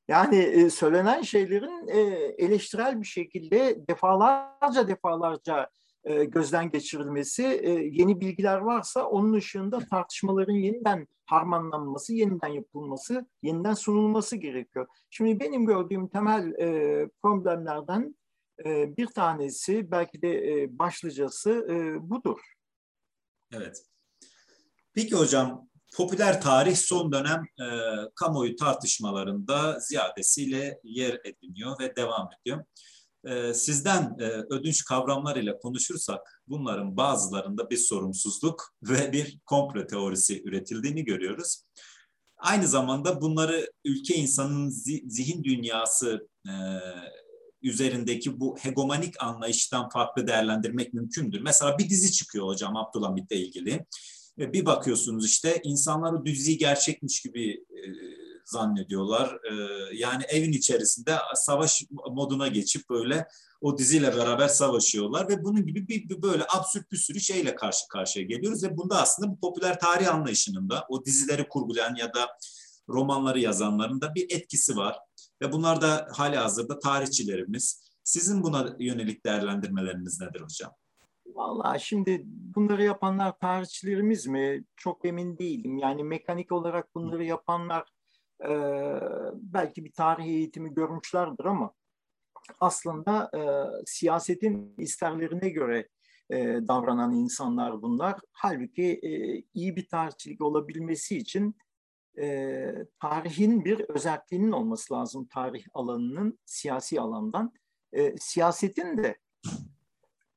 Yani 0.08 0.36
e, 0.36 0.70
söylenen 0.70 1.22
şeylerin 1.22 1.88
e, 1.88 2.00
eleştirel 2.44 3.00
bir 3.00 3.06
şekilde 3.06 3.86
defalarca 3.88 4.88
defalarca 4.88 5.70
e, 6.04 6.24
gözden 6.24 6.70
geçirilmesi, 6.70 7.44
e, 7.44 7.70
yeni 7.70 8.20
bilgiler 8.20 8.58
varsa 8.58 9.06
onun 9.06 9.32
ışığında 9.32 9.78
tartışmaların 9.78 10.54
yeniden 10.54 11.06
harmanlanması, 11.26 12.14
yeniden 12.14 12.48
yapılması, 12.48 13.26
yeniden 13.42 13.74
sunulması 13.74 14.36
gerekiyor. 14.36 14.86
Şimdi 15.10 15.40
benim 15.40 15.66
gördüğüm 15.66 16.08
temel 16.08 16.52
e, 16.60 17.08
problemlerden 17.22 18.14
bir 18.66 19.06
tanesi, 19.06 19.90
belki 19.90 20.22
de 20.22 20.66
başlıcası 20.78 21.66
budur. 22.00 22.40
Evet. 23.56 23.82
Peki 24.94 25.14
hocam, 25.14 25.68
popüler 25.96 26.40
tarih 26.40 26.76
son 26.76 27.12
dönem 27.12 27.44
e, 27.60 27.66
kamuoyu 28.14 28.56
tartışmalarında 28.56 29.80
ziyadesiyle 29.80 30.80
yer 30.84 31.20
ediniyor 31.24 31.80
ve 31.80 31.96
devam 31.96 32.28
ediyor. 32.40 32.64
Ee, 33.26 33.54
sizden 33.54 34.16
e, 34.20 34.24
ödünç 34.24 34.84
kavramlar 34.84 35.36
ile 35.36 35.58
konuşursak 35.58 36.42
bunların 36.48 36.96
bazılarında 36.96 37.70
bir 37.70 37.76
sorumsuzluk 37.76 38.74
ve 38.82 39.12
bir 39.12 39.38
komplo 39.46 39.86
teorisi 39.86 40.42
üretildiğini 40.44 41.04
görüyoruz. 41.04 41.64
Aynı 42.36 42.68
zamanda 42.68 43.20
bunları 43.20 43.72
ülke 43.84 44.14
insanının 44.14 44.70
zihin 45.08 45.44
dünyası 45.44 46.28
e, 46.46 46.52
üzerindeki 47.64 48.40
bu 48.40 48.56
hegemonik 48.58 49.22
anlayıştan 49.22 49.88
farklı 49.88 50.26
değerlendirmek 50.26 50.94
mümkündür. 50.94 51.40
Mesela 51.40 51.78
bir 51.78 51.90
dizi 51.90 52.12
çıkıyor 52.12 52.46
hocam 52.46 52.76
Abdülhamit'le 52.76 53.32
ilgili. 53.32 53.86
Bir 54.38 54.66
bakıyorsunuz 54.66 55.26
işte 55.26 55.60
insanlar 55.64 56.12
o 56.12 56.26
diziyi 56.26 56.58
gerçekmiş 56.58 57.22
gibi 57.22 57.50
e, 57.52 57.80
zannediyorlar. 58.44 59.34
E, 59.34 59.54
yani 59.96 60.24
evin 60.28 60.52
içerisinde 60.52 61.16
savaş 61.34 61.82
moduna 61.90 62.48
geçip 62.48 62.90
böyle 62.90 63.26
o 63.60 63.78
diziyle 63.78 64.16
beraber 64.16 64.48
savaşıyorlar 64.48 65.28
ve 65.28 65.44
bunun 65.44 65.66
gibi 65.66 65.88
bir, 65.88 66.08
bir 66.08 66.22
böyle 66.22 66.44
absürt 66.56 66.92
bir 66.92 66.96
sürü 66.96 67.20
şeyle 67.20 67.54
karşı 67.54 67.88
karşıya 67.88 68.24
geliyoruz 68.24 68.64
ve 68.64 68.76
bunda 68.76 69.02
aslında 69.02 69.30
bu 69.30 69.40
popüler 69.40 69.80
tarih 69.80 70.14
anlayışının 70.14 70.70
da 70.70 70.86
o 70.88 71.04
dizileri 71.04 71.48
kurgulayan 71.48 71.94
ya 71.94 72.14
da 72.14 72.28
romanları 72.88 73.40
yazanların 73.40 74.00
da 74.00 74.14
bir 74.14 74.26
etkisi 74.30 74.76
var 74.76 74.98
ve 75.44 75.52
bunlar 75.52 75.80
da 75.80 76.08
hali 76.12 76.36
hazırda 76.36 76.78
tarihçilerimiz. 76.78 77.90
Sizin 78.04 78.42
buna 78.42 78.76
yönelik 78.78 79.26
değerlendirmeleriniz 79.26 80.20
nedir 80.20 80.40
hocam? 80.40 80.72
Vallahi 81.26 81.80
şimdi 81.80 82.22
bunları 82.26 82.84
yapanlar 82.84 83.38
tarihçilerimiz 83.38 84.26
mi? 84.26 84.64
Çok 84.76 85.04
emin 85.04 85.38
değilim. 85.38 85.78
Yani 85.78 86.04
mekanik 86.04 86.52
olarak 86.52 86.94
bunları 86.94 87.24
yapanlar 87.24 87.88
e, 88.44 88.50
belki 89.34 89.84
bir 89.84 89.92
tarih 89.92 90.24
eğitimi 90.24 90.74
görmüşlerdir 90.74 91.44
ama 91.44 91.72
aslında 92.60 93.30
e, 93.34 93.40
siyasetin 93.86 94.74
isterlerine 94.78 95.48
göre 95.48 95.88
e, 96.30 96.36
davranan 96.68 97.12
insanlar 97.14 97.82
bunlar. 97.82 98.20
Halbuki 98.32 99.00
e, 99.02 99.42
iyi 99.54 99.76
bir 99.76 99.88
tarihçilik 99.88 100.40
olabilmesi 100.40 101.18
için 101.18 101.56
e, 102.18 102.74
tarihin 103.00 103.64
bir 103.64 103.80
özelliğinin 103.80 104.52
olması 104.52 104.94
lazım 104.94 105.26
tarih 105.26 105.64
alanının 105.74 106.38
siyasi 106.44 107.00
alandan. 107.00 107.52
E, 107.92 108.16
siyasetin 108.16 108.96
de 108.96 109.18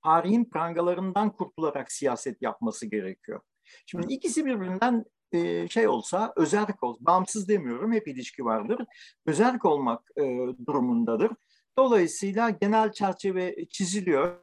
tarihin 0.04 0.46
prangalarından 0.46 1.32
kurtularak 1.32 1.92
siyaset 1.92 2.42
yapması 2.42 2.86
gerekiyor. 2.86 3.42
Şimdi 3.86 4.14
ikisi 4.14 4.46
birbirinden 4.46 5.06
e, 5.32 5.68
şey 5.68 5.88
olsa, 5.88 6.34
özerk 6.36 6.84
ol, 6.84 6.98
bağımsız 7.00 7.48
demiyorum, 7.48 7.94
hep 7.94 8.08
ilişki 8.08 8.46
vardır. 8.46 8.86
Özerk 9.26 9.66
olmak 9.66 10.12
e, 10.18 10.24
durumundadır. 10.66 11.32
Dolayısıyla 11.78 12.50
genel 12.50 12.92
çerçeve 12.92 13.66
çiziliyor. 13.70 14.40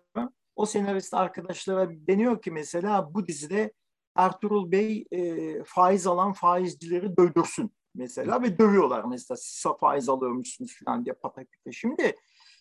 O 0.57 0.67
senarist 0.67 1.15
arkadaşlara 1.15 1.91
deniyor 1.91 2.43
ki 2.43 2.51
mesela 2.51 3.15
bu 3.15 3.27
dizide 3.27 3.73
Ertuğrul 4.17 4.73
Bey 4.73 5.07
e, 5.11 5.65
faiz 5.65 6.07
alan 6.07 6.33
faizcileri 6.33 7.17
dövdürsün 7.17 7.73
mesela 7.95 8.43
ve 8.43 8.59
dövüyorlar 8.59 9.05
mesela 9.05 9.37
siz 9.37 9.65
faiz 9.81 10.09
alıyormuşsunuz 10.09 10.77
falan 10.85 11.05
diye 11.05 11.15
pataküte. 11.15 11.73
Şimdi 11.73 12.17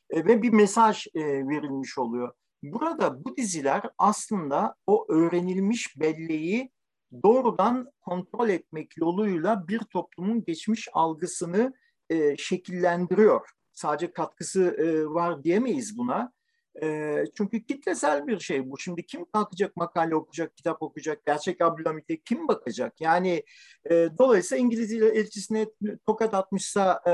e, 0.09 0.25
ve 0.25 0.41
bir 0.41 0.53
mesaj 0.53 1.07
e, 1.15 1.21
verilmiş 1.23 1.97
oluyor. 1.97 2.33
Burada 2.63 3.25
bu 3.25 3.37
diziler 3.37 3.81
aslında 3.97 4.75
o 4.87 5.05
öğrenilmiş 5.09 5.99
belleği 5.99 6.71
doğrudan 7.23 7.91
kontrol 8.01 8.49
etmek 8.49 8.97
yoluyla 8.97 9.67
bir 9.67 9.79
toplumun 9.79 10.43
geçmiş 10.43 10.87
algısını 10.93 11.73
e, 12.09 12.37
şekillendiriyor. 12.37 13.49
Sadece 13.73 14.11
katkısı 14.11 14.63
e, 14.63 15.05
var 15.05 15.43
diyemeyiz 15.43 15.97
buna. 15.97 16.33
E, 16.81 17.17
çünkü 17.37 17.65
kitlesel 17.65 18.27
bir 18.27 18.39
şey 18.39 18.71
bu. 18.71 18.79
Şimdi 18.79 19.05
kim 19.05 19.25
kalkacak 19.33 19.75
makale 19.75 20.15
okuyacak, 20.15 20.57
kitap 20.57 20.81
okuyacak, 20.81 21.25
gerçek 21.25 21.61
Abdülhamit'e 21.61 22.17
kim 22.17 22.47
bakacak? 22.47 23.01
Yani 23.01 23.43
e, 23.91 24.09
dolayısıyla 24.17 24.63
İngiliz 24.63 24.93
elçisine 24.93 25.67
tokat 26.05 26.33
atmışsa 26.33 27.01
e, 27.07 27.11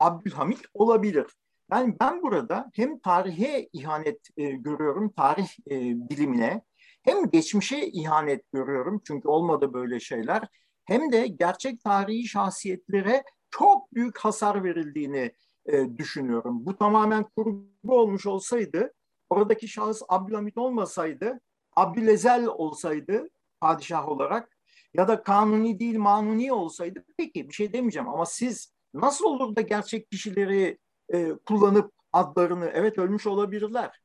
Abdülhamit 0.00 0.60
olabilir. 0.74 1.26
Yani 1.72 1.96
ben 2.00 2.22
burada 2.22 2.70
hem 2.74 2.98
tarihe 2.98 3.68
ihanet 3.72 4.28
e, 4.36 4.50
görüyorum, 4.50 5.12
tarih 5.12 5.48
e, 5.70 5.74
bilimine, 6.10 6.62
hem 7.02 7.30
geçmişe 7.30 7.86
ihanet 7.86 8.52
görüyorum 8.52 9.02
çünkü 9.06 9.28
olmadı 9.28 9.72
böyle 9.72 10.00
şeyler, 10.00 10.48
hem 10.84 11.12
de 11.12 11.26
gerçek 11.26 11.84
tarihi 11.84 12.28
şahsiyetlere 12.28 13.24
çok 13.50 13.94
büyük 13.94 14.18
hasar 14.18 14.64
verildiğini 14.64 15.32
e, 15.66 15.98
düşünüyorum. 15.98 16.66
Bu 16.66 16.76
tamamen 16.76 17.24
kurgu 17.36 17.68
olmuş 17.86 18.26
olsaydı, 18.26 18.92
oradaki 19.30 19.68
şahıs 19.68 20.02
Abdülhamit 20.08 20.58
olmasaydı, 20.58 21.40
Abdülezel 21.76 22.46
olsaydı 22.46 23.28
padişah 23.60 24.08
olarak 24.08 24.56
ya 24.94 25.08
da 25.08 25.22
kanuni 25.22 25.80
değil 25.80 25.98
manuni 25.98 26.52
olsaydı 26.52 27.04
peki 27.16 27.48
bir 27.48 27.54
şey 27.54 27.72
demeyeceğim 27.72 28.08
ama 28.08 28.26
siz 28.26 28.74
nasıl 28.94 29.24
olur 29.24 29.56
da 29.56 29.60
gerçek 29.60 30.10
kişileri 30.10 30.78
e, 31.12 31.32
kullanıp 31.46 31.92
adlarını 32.12 32.70
evet 32.74 32.98
ölmüş 32.98 33.26
olabilirler 33.26 34.00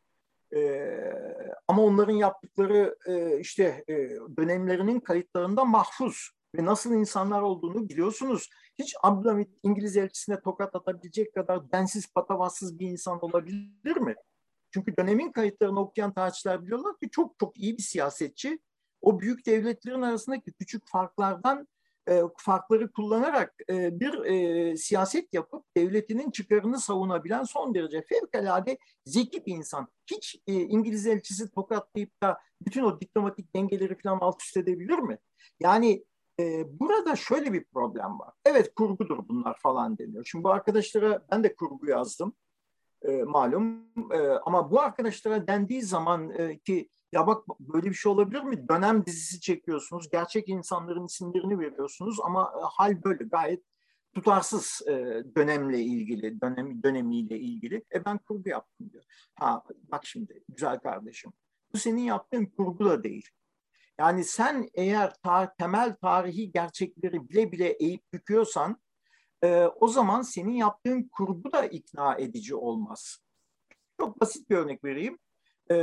e, 0.55 0.89
ama 1.67 1.83
onların 1.83 2.13
yaptıkları 2.13 2.95
e, 3.05 3.39
işte 3.39 3.83
e, 3.89 3.93
dönemlerinin 4.37 4.99
kayıtlarında 4.99 5.65
mahfuz 5.65 6.29
ve 6.55 6.65
nasıl 6.65 6.93
insanlar 6.93 7.41
olduğunu 7.41 7.89
biliyorsunuz. 7.89 8.49
Hiç 8.79 8.95
Abdülhamit 9.03 9.49
İngiliz 9.63 9.97
elçisine 9.97 10.41
tokat 10.41 10.75
atabilecek 10.75 11.33
kadar 11.33 11.71
densiz 11.71 12.13
patavatsız 12.13 12.79
bir 12.79 12.87
insan 12.87 13.25
olabilir 13.25 13.97
mi? 13.97 14.15
Çünkü 14.71 14.97
dönemin 14.97 15.31
kayıtlarını 15.31 15.79
okuyan 15.79 16.13
tarihçiler 16.13 16.65
biliyorlar 16.65 16.99
ki 16.99 17.09
çok 17.09 17.39
çok 17.39 17.57
iyi 17.57 17.77
bir 17.77 17.83
siyasetçi. 17.83 18.59
O 19.01 19.19
büyük 19.19 19.45
devletlerin 19.45 20.01
arasındaki 20.01 20.53
küçük 20.53 20.87
farklardan 20.87 21.67
e, 22.09 22.21
farkları 22.37 22.91
kullanarak 22.91 23.53
e, 23.69 23.99
bir 23.99 24.13
e, 24.13 24.77
siyaset 24.77 25.33
yapıp 25.33 25.65
devletinin 25.77 26.31
çıkarını 26.31 26.79
savunabilen 26.79 27.43
son 27.43 27.73
derece 27.73 28.01
fevkalade 28.01 28.77
zeki 29.05 29.45
bir 29.45 29.55
insan. 29.55 29.87
Hiç 30.11 30.35
e, 30.47 30.53
İngiliz 30.53 31.07
elçisi 31.07 31.49
tokatlayıp 31.51 32.21
da 32.23 32.37
bütün 32.61 32.83
o 32.83 33.01
diplomatik 33.01 33.55
dengeleri 33.55 33.97
falan 33.97 34.17
alt 34.21 34.41
üst 34.41 34.57
edebilir 34.57 34.99
mi? 34.99 35.17
Yani 35.59 36.05
e, 36.39 36.65
burada 36.79 37.15
şöyle 37.15 37.53
bir 37.53 37.63
problem 37.63 38.19
var. 38.19 38.33
Evet 38.45 38.75
kurgudur 38.75 39.27
bunlar 39.29 39.57
falan 39.59 39.97
deniyor. 39.97 40.25
Şimdi 40.25 40.43
bu 40.43 40.49
arkadaşlara 40.49 41.25
ben 41.31 41.43
de 41.43 41.55
kurgu 41.55 41.87
yazdım 41.87 42.35
e, 43.01 43.23
malum 43.23 43.85
e, 44.11 44.17
ama 44.45 44.71
bu 44.71 44.81
arkadaşlara 44.81 45.47
dendiği 45.47 45.81
zaman 45.81 46.29
e, 46.29 46.59
ki 46.59 46.89
ya 47.11 47.27
bak 47.27 47.43
böyle 47.59 47.89
bir 47.89 47.93
şey 47.93 48.11
olabilir 48.11 48.41
mi? 48.41 48.69
Dönem 48.69 49.05
dizisi 49.05 49.41
çekiyorsunuz, 49.41 50.09
gerçek 50.09 50.49
insanların 50.49 51.05
isimlerini 51.05 51.59
veriyorsunuz 51.59 52.17
ama 52.23 52.53
e, 52.57 52.61
hal 52.63 53.03
böyle 53.03 53.23
gayet 53.23 53.63
tutarsız 54.13 54.87
e, 54.87 55.23
dönemle 55.35 55.79
ilgili, 55.79 56.41
dönem 56.41 56.83
dönemiyle 56.83 57.39
ilgili. 57.39 57.85
E 57.93 58.05
ben 58.05 58.17
kurgu 58.17 58.49
yaptım 58.49 58.91
diyor. 58.91 59.03
Ha 59.35 59.63
bak 59.91 60.05
şimdi 60.05 60.43
güzel 60.49 60.79
kardeşim. 60.79 61.33
Bu 61.73 61.77
senin 61.77 62.01
yaptığın 62.01 62.45
kurgu 62.45 62.85
da 62.85 63.03
değil. 63.03 63.29
Yani 63.99 64.23
sen 64.23 64.69
eğer 64.73 65.13
tar 65.23 65.55
temel 65.55 65.95
tarihi 65.95 66.51
gerçekleri 66.51 67.29
bile 67.29 67.51
bile 67.51 67.69
eğip 67.69 68.13
büküyorsan 68.13 68.81
e, 69.43 69.65
o 69.65 69.87
zaman 69.87 70.21
senin 70.21 70.53
yaptığın 70.53 71.09
kurgu 71.11 71.51
da 71.51 71.65
ikna 71.65 72.15
edici 72.15 72.55
olmaz. 72.55 73.17
Çok 73.99 74.21
basit 74.21 74.49
bir 74.49 74.55
örnek 74.55 74.83
vereyim 74.83 75.19
e, 75.71 75.75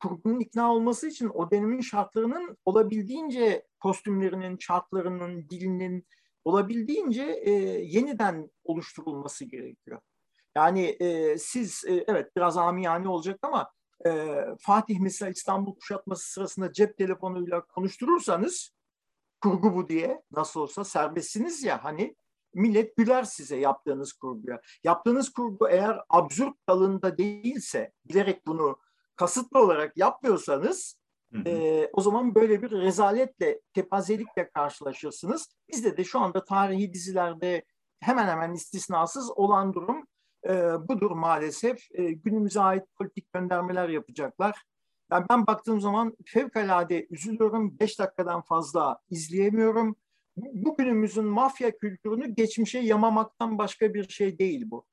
kurgunun 0.00 0.40
ikna 0.40 0.72
olması 0.72 1.08
için 1.08 1.30
o 1.34 1.50
dönemin 1.50 1.80
şartlarının 1.80 2.56
olabildiğince 2.64 3.66
kostümlerinin, 3.80 4.58
şartlarının, 4.58 5.48
dilinin 5.48 6.06
olabildiğince 6.44 7.22
e, 7.22 7.52
yeniden 7.84 8.50
oluşturulması 8.64 9.44
gerekiyor. 9.44 10.00
Yani 10.56 10.82
e, 10.84 11.38
siz 11.38 11.84
e, 11.88 12.04
evet 12.08 12.36
biraz 12.36 12.56
amiyane 12.56 13.08
olacak 13.08 13.38
ama 13.42 13.70
e, 14.06 14.44
Fatih 14.60 14.98
mesela 15.00 15.30
İstanbul 15.30 15.74
kuşatması 15.74 16.32
sırasında 16.32 16.72
cep 16.72 16.98
telefonuyla 16.98 17.66
konuşturursanız 17.66 18.70
kurgu 19.40 19.74
bu 19.74 19.88
diye 19.88 20.22
nasıl 20.32 20.60
olsa 20.60 20.84
serbestsiniz 20.84 21.64
ya 21.64 21.84
hani 21.84 22.16
millet 22.54 22.96
güler 22.96 23.22
size 23.22 23.56
yaptığınız 23.56 24.12
kurguya. 24.12 24.60
Yaptığınız 24.84 25.32
kurgu 25.32 25.68
eğer 25.68 26.00
absürt 26.08 26.54
dalında 26.68 27.18
değilse 27.18 27.92
bilerek 28.04 28.46
bunu 28.46 28.78
kasıtlı 29.16 29.60
olarak 29.60 29.96
yapmıyorsanız 29.96 31.04
E, 31.46 31.90
o 31.92 32.00
zaman 32.00 32.34
böyle 32.34 32.62
bir 32.62 32.70
rezaletle, 32.70 33.60
kepazelikle 33.72 34.50
karşılaşırsınız. 34.50 35.48
Bizde 35.68 35.96
de 35.96 36.04
şu 36.04 36.20
anda 36.20 36.44
tarihi 36.44 36.92
dizilerde 36.92 37.64
hemen 38.00 38.28
hemen 38.28 38.52
istisnasız 38.52 39.30
olan 39.30 39.74
durum 39.74 40.03
e, 40.48 40.52
budur 40.88 41.10
maalesef. 41.10 41.88
E, 41.92 42.12
günümüze 42.12 42.60
ait 42.60 42.84
politik 42.98 43.32
göndermeler 43.32 43.88
yapacaklar. 43.88 44.62
Yani 45.10 45.26
ben 45.30 45.46
baktığım 45.46 45.80
zaman 45.80 46.16
fevkalade 46.24 47.06
üzülüyorum. 47.10 47.78
Beş 47.80 47.98
dakikadan 47.98 48.40
fazla 48.40 48.98
izleyemiyorum. 49.10 49.96
Bugünümüzün 50.36 51.24
mafya 51.24 51.78
kültürünü 51.78 52.34
geçmişe 52.34 52.78
yamamaktan 52.78 53.58
başka 53.58 53.94
bir 53.94 54.08
şey 54.08 54.38
değil 54.38 54.70
bu. 54.70 54.86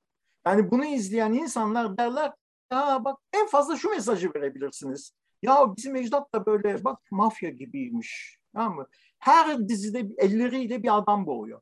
Yani 0.45 0.71
bunu 0.71 0.85
izleyen 0.85 1.33
insanlar 1.33 1.97
derler 1.97 2.33
ya 2.71 3.05
bak 3.05 3.19
en 3.33 3.47
fazla 3.47 3.75
şu 3.77 3.89
mesajı 3.89 4.33
verebilirsiniz. 4.35 5.13
Ya 5.41 5.75
bizim 5.77 5.95
ecdat 5.95 6.33
da 6.33 6.45
böyle 6.45 6.83
bak 6.83 6.99
mafya 7.11 7.49
gibiymiş. 7.49 8.37
Tamam 8.53 8.75
mı? 8.75 8.87
Her 9.19 9.69
dizide 9.69 10.07
elleriyle 10.17 10.83
bir 10.83 10.97
adam 10.97 11.25
boğuyor. 11.25 11.61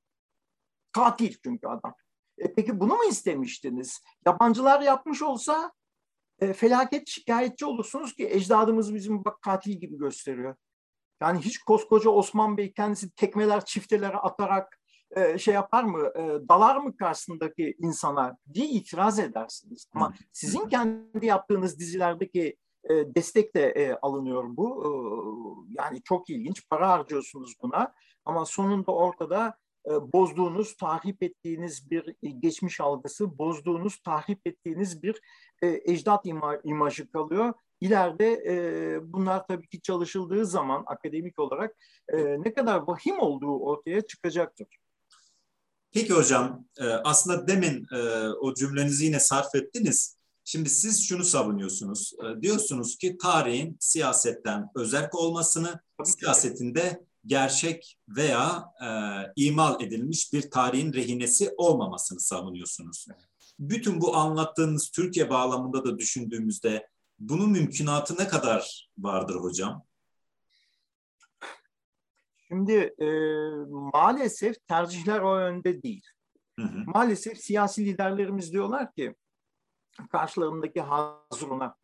Katil 0.92 1.36
çünkü 1.44 1.68
adam. 1.68 1.94
E 2.40 2.54
peki 2.54 2.80
bunu 2.80 2.96
mu 2.96 3.06
istemiştiniz? 3.10 4.02
Yabancılar 4.26 4.82
yapmış 4.82 5.22
olsa 5.22 5.72
e, 6.40 6.54
felaket 6.54 7.08
şikayetçi 7.08 7.66
olursunuz 7.66 8.16
ki 8.16 8.30
ecdadımız 8.30 8.96
bizim 8.96 9.26
bak 9.26 9.42
katil 9.42 9.72
gibi 9.72 9.98
gösteriyor. 9.98 10.56
Yani 11.22 11.40
hiç 11.40 11.58
koskoca 11.58 12.10
Osman 12.10 12.58
Bey 12.58 12.74
kendisi 12.74 13.12
tekmeler 13.12 13.66
çiftelere 13.66 14.18
atarak 14.18 14.80
e, 15.16 15.38
şey 15.38 15.54
yapar 15.54 15.84
mı, 15.84 16.12
e, 16.16 16.50
dalar 16.50 16.78
mı 16.78 16.98
karşısındaki 16.98 17.76
insana 17.80 18.38
diye 18.54 18.68
itiraz 18.68 19.20
edersiniz. 19.20 19.88
Ama 19.94 20.14
sizin 20.32 20.70
kendi 20.70 21.26
yaptığınız 21.26 21.80
dizilerdeki 21.80 22.58
e, 22.90 23.16
destek 23.16 23.56
de 23.56 23.70
e, 23.70 23.94
alınıyor 24.02 24.44
bu. 24.48 24.84
E, 24.86 24.90
yani 25.82 26.02
çok 26.04 26.30
ilginç, 26.30 26.70
para 26.70 26.90
harcıyorsunuz 26.90 27.56
buna. 27.62 27.94
Ama 28.26 28.46
sonunda 28.46 28.92
ortada 28.92 29.58
bozduğunuz, 29.90 30.78
tahrip 30.78 31.24
ettiğiniz 31.24 31.92
bir 31.92 32.16
e, 32.24 32.30
geçmiş 32.30 32.82
algısı, 32.82 33.38
bozduğunuz, 33.38 33.98
tahrip 33.98 34.48
ettiğiniz 34.48 35.04
bir 35.04 35.22
e, 35.62 35.82
ecdat 35.86 36.26
ima, 36.26 36.60
imajı 36.64 37.12
kalıyor. 37.12 37.54
İleride 37.82 38.32
e, 38.48 38.54
bunlar 39.14 39.48
tabii 39.48 39.68
ki 39.68 39.82
çalışıldığı 39.82 40.46
zaman 40.46 40.84
akademik 40.88 41.40
olarak 41.40 41.76
e, 42.08 42.18
ne 42.18 42.54
kadar 42.54 42.80
vahim 42.80 43.20
olduğu 43.20 43.60
ortaya 43.60 44.02
çıkacaktır. 44.02 44.68
Peki 45.92 46.14
hocam, 46.14 46.66
e, 46.78 46.86
aslında 46.86 47.48
demin 47.48 47.86
e, 47.94 48.28
o 48.30 48.54
cümlenizi 48.54 49.06
yine 49.06 49.20
sarf 49.20 49.56
ettiniz. 49.56 50.20
Şimdi 50.44 50.70
siz 50.70 51.08
şunu 51.08 51.24
savunuyorsunuz. 51.24 52.14
E, 52.24 52.42
diyorsunuz 52.42 52.98
ki 52.98 53.18
tarihin 53.18 53.78
siyasetten 53.80 54.70
özerk 54.76 55.16
olmasını, 55.16 55.80
siyasetinde 56.04 57.09
gerçek 57.26 57.98
veya 58.08 58.66
e, 58.82 58.90
imal 59.36 59.82
edilmiş 59.82 60.34
bir 60.34 60.52
tarihin 60.52 60.94
rehinesi 60.94 61.54
olmamasını 61.58 62.20
savunuyorsunuz. 62.20 63.08
Bütün 63.60 64.02
bu 64.02 64.16
anlattığınız 64.16 64.90
Türkiye 64.92 65.30
bağlamında 65.30 65.86
da 65.86 65.98
düşündüğümüzde 65.98 66.90
bunun 67.20 67.52
mümkünatı 67.52 68.18
ne 68.18 68.28
kadar 68.28 68.90
vardır 68.98 69.36
hocam? 69.36 69.86
Şimdi 72.48 72.96
e, 73.00 73.08
maalesef 73.70 74.68
tercihler 74.68 75.20
o 75.20 75.40
yönde 75.40 75.84
değil. 75.84 76.04
Hı 76.60 76.66
hı. 76.66 76.84
Maalesef 76.86 77.38
siyasi 77.38 77.86
liderlerimiz 77.86 78.54
diyorlar 78.54 78.94
ki 78.94 79.16
karşılarındaki 80.12 80.82
Hazrun'a 80.82 81.76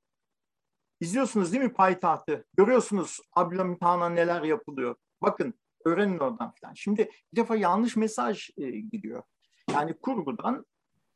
izliyorsunuz 1.00 1.52
değil 1.52 1.63
mi 1.63 1.74
payitahtı? 1.74 2.45
Görüyorsunuz 2.58 3.19
Abdülhamit 3.34 3.82
Han'a 3.82 4.10
neler 4.10 4.41
yapılıyor. 4.41 4.95
Bakın 5.21 5.54
öğrenin 5.86 6.19
oradan 6.19 6.54
falan. 6.62 6.73
Şimdi 6.73 7.10
bir 7.34 7.38
defa 7.38 7.56
yanlış 7.56 7.95
mesaj 7.95 8.49
e, 8.58 8.69
gidiyor. 8.69 9.23
Yani 9.71 9.93
kurgudan 9.93 10.65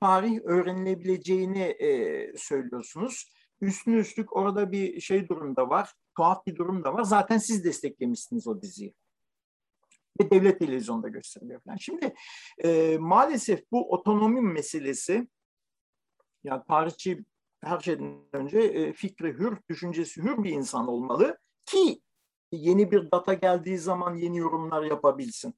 tarih 0.02 0.40
öğrenilebileceğini 0.44 1.62
e, 1.62 2.38
söylüyorsunuz. 2.38 3.32
Üstüne 3.62 3.96
üstlük 3.96 4.36
orada 4.36 4.72
bir 4.72 5.02
şey 5.02 5.30
durumda 5.30 5.70
var. 5.70 5.94
Tuhaf 6.18 6.46
bir 6.46 6.56
durum 6.56 6.84
da 6.84 6.94
var. 6.94 7.04
Zaten 7.04 7.38
siz 7.38 7.64
desteklemişsiniz 7.64 8.48
o 8.48 8.62
diziyi 8.62 8.94
ve 10.22 10.32
devlet 10.32 10.60
televizyonda 10.60 11.08
gösteriliyor 11.08 11.62
falan. 11.62 11.78
Şimdi 11.78 12.14
e, 12.64 12.98
maalesef 12.98 13.72
bu 13.72 13.92
otonomi 13.92 14.42
meselesi 14.42 15.28
ya 16.44 16.64
tarihçi 16.64 17.26
her 17.64 17.80
şeyden 17.80 18.22
önce 18.34 18.60
e, 18.60 18.94
fikri 18.94 19.34
hür, 19.34 19.58
düşüncesi 19.70 20.24
hür 20.24 20.44
bir 20.44 20.50
insan 20.50 20.88
olmalı 20.88 21.38
ki 21.66 22.02
yeni 22.52 22.92
bir 22.92 23.12
data 23.12 23.34
geldiği 23.34 23.78
zaman 23.78 24.16
yeni 24.16 24.38
yorumlar 24.38 24.84
yapabilsin. 24.84 25.56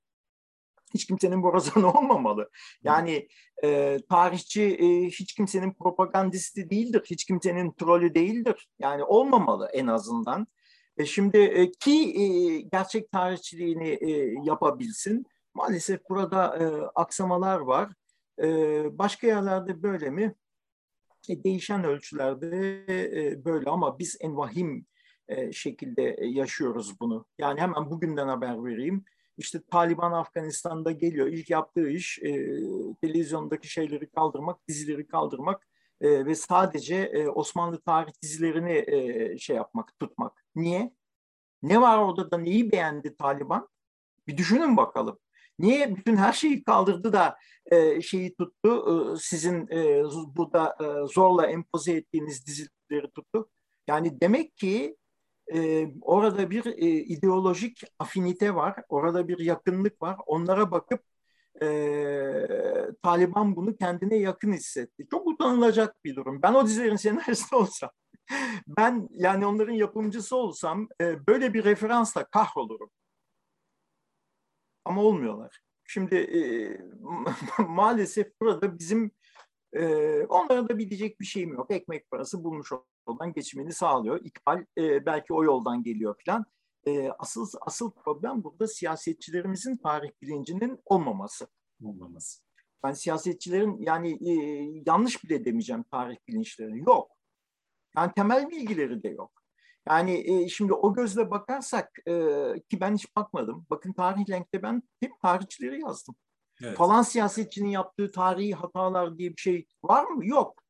Hiç 0.93 1.07
kimsenin 1.07 1.43
borazanı 1.43 1.91
olmamalı. 1.97 2.49
Yani 2.83 3.27
e, 3.63 3.99
tarihçi 4.09 4.63
e, 4.63 5.07
hiç 5.07 5.33
kimsenin 5.33 5.73
propagandisti 5.73 6.69
değildir. 6.69 7.03
Hiç 7.05 7.25
kimsenin 7.25 7.71
trolü 7.71 8.15
değildir. 8.15 8.69
Yani 8.79 9.03
olmamalı 9.03 9.69
en 9.73 9.87
azından. 9.87 10.47
E, 10.97 11.05
şimdi 11.05 11.37
e, 11.37 11.71
ki 11.71 12.21
e, 12.21 12.61
gerçek 12.61 13.11
tarihçiliğini 13.11 13.89
e, 13.89 14.35
yapabilsin. 14.43 15.25
Maalesef 15.53 16.09
burada 16.09 16.57
e, 16.57 16.65
aksamalar 16.95 17.59
var. 17.59 17.93
E, 18.43 18.47
başka 18.97 19.27
yerlerde 19.27 19.83
böyle 19.83 20.09
mi? 20.09 20.35
E, 21.29 21.43
değişen 21.43 21.83
ölçülerde 21.83 22.85
e, 22.89 23.45
böyle 23.45 23.69
ama 23.69 23.99
biz 23.99 24.17
en 24.19 24.37
vahim 24.37 24.85
e, 25.31 25.51
şekilde 25.51 26.17
yaşıyoruz 26.21 26.99
bunu. 26.99 27.25
Yani 27.39 27.61
hemen 27.61 27.91
bugünden 27.91 28.27
haber 28.27 28.65
vereyim. 28.65 29.05
İşte 29.37 29.61
Taliban 29.71 30.11
Afganistan'da 30.11 30.91
geliyor. 30.91 31.27
İlk 31.27 31.49
yaptığı 31.49 31.89
iş 31.89 32.19
e, 32.19 32.31
televizyondaki 33.01 33.67
şeyleri 33.67 34.09
kaldırmak, 34.09 34.67
dizileri 34.67 35.07
kaldırmak 35.07 35.67
e, 36.01 36.25
ve 36.25 36.35
sadece 36.35 36.95
e, 36.95 37.27
Osmanlı 37.27 37.81
tarih 37.81 38.11
dizilerini 38.23 38.83
e, 38.87 39.37
şey 39.37 39.55
yapmak, 39.55 39.99
tutmak. 39.99 40.45
Niye? 40.55 40.93
Ne 41.63 41.81
var 41.81 41.97
orada 41.97 42.31
da 42.31 42.37
neyi 42.37 42.71
beğendi 42.71 43.15
Taliban? 43.17 43.67
Bir 44.27 44.37
düşünün 44.37 44.77
bakalım. 44.77 45.19
Niye 45.59 45.95
bütün 45.95 46.15
her 46.15 46.33
şeyi 46.33 46.63
kaldırdı 46.63 47.13
da 47.13 47.37
e, 47.65 48.01
şeyi 48.01 48.35
tuttu, 48.35 49.13
e, 49.13 49.17
sizin 49.19 49.67
e, 49.67 50.03
burada 50.35 50.77
e, 50.81 51.07
zorla 51.13 51.47
empoze 51.47 51.93
ettiğiniz 51.93 52.45
dizileri 52.47 53.11
tuttu? 53.15 53.49
Yani 53.87 54.21
demek 54.21 54.57
ki 54.57 54.97
e, 55.53 55.91
orada 56.01 56.49
bir 56.49 56.65
e, 56.65 56.87
ideolojik 56.87 57.83
afinite 57.99 58.55
var, 58.55 58.75
orada 58.89 59.27
bir 59.27 59.39
yakınlık 59.39 60.01
var. 60.01 60.17
Onlara 60.25 60.71
bakıp 60.71 61.03
e, 61.61 61.67
Taliban 63.03 63.55
bunu 63.55 63.75
kendine 63.77 64.15
yakın 64.15 64.53
hissetti. 64.53 65.07
Çok 65.11 65.27
utanılacak 65.27 66.03
bir 66.05 66.15
durum. 66.15 66.41
Ben 66.41 66.53
o 66.53 66.65
dizilerin 66.65 66.95
senaryosu 66.95 67.55
olsam, 67.57 67.89
ben 68.67 69.07
yani 69.11 69.45
onların 69.45 69.73
yapımcısı 69.73 70.35
olsam 70.35 70.87
e, 71.01 71.27
böyle 71.27 71.53
bir 71.53 71.63
referansla 71.63 72.25
kahrolurum. 72.25 72.89
Ama 74.85 75.03
olmuyorlar. 75.03 75.59
Şimdi 75.87 76.15
e, 76.15 76.41
maalesef 77.67 78.41
burada 78.41 78.79
bizim 78.79 79.11
e, 79.73 79.85
onlara 80.23 80.69
da 80.69 80.77
bilecek 80.77 81.19
bir 81.19 81.25
şeyim 81.25 81.53
yok. 81.53 81.71
Ekmek 81.71 82.11
parası 82.11 82.43
bulmuş 82.43 82.71
yoldan 83.07 83.33
geçimini 83.33 83.73
sağlıyor. 83.73 84.19
İkbal 84.23 84.65
e, 84.77 85.05
belki 85.05 85.33
o 85.33 85.43
yoldan 85.43 85.83
geliyor 85.83 86.15
falan. 86.25 86.45
E, 86.87 87.09
asıl 87.09 87.47
asıl 87.61 87.91
problem 87.91 88.43
burada 88.43 88.67
siyasetçilerimizin 88.67 89.77
tarih 89.77 90.09
bilincinin 90.21 90.79
olmaması. 90.85 91.47
Olmaması. 91.83 92.41
Ben 92.83 92.93
siyasetçilerin 92.93 93.77
yani 93.79 94.29
e, 94.29 94.33
yanlış 94.85 95.23
bile 95.23 95.45
demeyeceğim 95.45 95.83
tarih 95.91 96.17
bilinçleri 96.27 96.79
yok. 96.79 97.11
Yani 97.95 98.11
temel 98.15 98.49
bilgileri 98.49 99.03
de 99.03 99.09
yok. 99.09 99.31
Yani 99.87 100.23
e, 100.31 100.49
şimdi 100.49 100.73
o 100.73 100.93
gözle 100.93 101.31
bakarsak 101.31 101.99
e, 102.07 102.13
ki 102.69 102.79
ben 102.81 102.95
hiç 102.95 103.15
bakmadım. 103.15 103.65
Bakın 103.69 103.93
tarih 103.93 104.29
renkte 104.29 104.63
ben 104.63 104.83
hep 104.99 105.11
tarihçileri 105.21 105.81
yazdım. 105.81 106.15
Evet. 106.63 106.77
Falan 106.77 107.01
siyasetçinin 107.01 107.69
yaptığı 107.69 108.11
tarihi 108.11 108.53
hatalar 108.53 109.17
diye 109.17 109.29
bir 109.29 109.41
şey 109.41 109.67
var 109.83 110.05
mı? 110.05 110.25
Yok. 110.25 110.63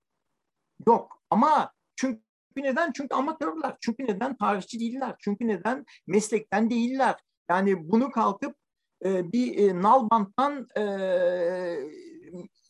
Yok. 0.87 1.21
Ama 1.29 1.71
çünkü 2.01 2.21
neden? 2.69 2.91
Çünkü 2.91 3.15
amatörler. 3.15 3.77
Çünkü 3.81 4.03
neden? 4.03 4.37
Tarihçi 4.37 4.79
değiller. 4.79 5.15
Çünkü 5.19 5.47
neden? 5.47 5.85
Meslekten 6.07 6.69
değiller. 6.69 7.15
Yani 7.49 7.89
bunu 7.89 8.11
kalkıp 8.11 8.55
e, 9.05 9.31
bir 9.31 9.57
e, 9.57 9.81
nalbanttan 9.81 10.67
e, 10.77 10.83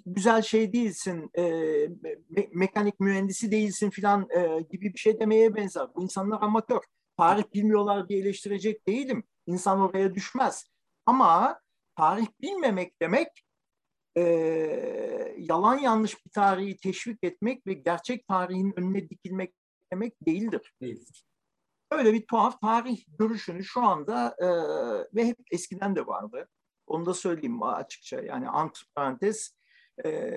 güzel 0.05 0.41
şey 0.41 0.73
değilsin, 0.73 1.29
e, 1.33 1.41
me- 1.41 2.49
mekanik 2.53 2.99
mühendisi 2.99 3.51
değilsin 3.51 3.89
filan 3.89 4.27
e, 4.29 4.61
gibi 4.71 4.93
bir 4.93 4.99
şey 4.99 5.19
demeye 5.19 5.55
benzer. 5.55 5.87
Bu 5.95 6.03
insanlar 6.03 6.41
amatör. 6.41 6.81
Tarih 7.17 7.43
bilmiyorlar 7.53 8.09
diye 8.09 8.19
eleştirecek 8.19 8.87
değilim. 8.87 9.23
İnsan 9.47 9.79
oraya 9.79 10.15
düşmez. 10.15 10.65
Ama 11.05 11.59
tarih 11.97 12.27
bilmemek 12.41 13.01
demek 13.01 13.27
e, 14.17 14.23
yalan 15.37 15.77
yanlış 15.77 16.25
bir 16.25 16.31
tarihi 16.31 16.77
teşvik 16.77 17.23
etmek 17.23 17.67
ve 17.67 17.73
gerçek 17.73 18.27
tarihin 18.27 18.73
önüne 18.77 19.09
dikilmek 19.09 19.53
demek 19.93 20.25
değildir. 20.25 20.73
Değildir. 20.81 21.25
Öyle 21.91 22.13
bir 22.13 22.27
tuhaf 22.27 22.61
tarih 22.61 23.05
görüşünü 23.19 23.63
şu 23.63 23.81
anda 23.81 24.35
e, 24.39 24.47
ve 25.15 25.25
hep 25.27 25.37
eskiden 25.51 25.95
de 25.95 26.07
vardı. 26.07 26.47
Onu 26.87 27.05
da 27.05 27.13
söyleyeyim 27.13 27.63
açıkça. 27.63 28.21
Yani 28.21 28.49
antiparantez 28.49 29.55
e, 30.05 30.31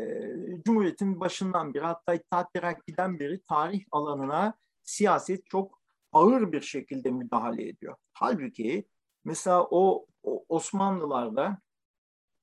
Cumhuriyet'in 0.64 1.20
başından 1.20 1.74
beri 1.74 1.84
hatta 1.84 2.14
İttihat 2.14 2.52
Terakki'den 2.54 3.18
beri 3.18 3.40
tarih 3.42 3.84
alanına 3.90 4.54
siyaset 4.82 5.46
çok 5.46 5.80
ağır 6.12 6.52
bir 6.52 6.60
şekilde 6.60 7.10
müdahale 7.10 7.68
ediyor. 7.68 7.96
Halbuki 8.12 8.88
mesela 9.24 9.66
o, 9.70 10.06
o 10.22 10.44
Osmanlılarda 10.48 11.58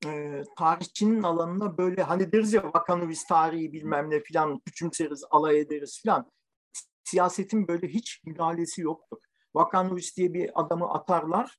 e, 0.06 0.44
tarihçinin 0.58 1.24
alanına 1.24 1.78
böyle 1.78 2.04
hani 2.04 2.32
deriz 2.32 2.54
ya 2.54 2.64
Vakanovist 2.64 3.28
tarihi 3.28 3.74
bilmem 3.74 4.10
ne 4.10 4.20
filan 4.20 4.60
küçümseriz, 4.60 5.24
alay 5.32 5.60
ederiz 5.60 6.00
filan. 6.02 6.32
Siyasetin 7.04 7.68
böyle 7.68 7.88
hiç 7.88 8.22
müdahalesi 8.26 8.82
yoktur. 8.82 9.18
Vakanovist 9.56 10.18
diye 10.18 10.34
bir 10.34 10.52
adamı 10.56 10.94
atarlar. 10.94 11.58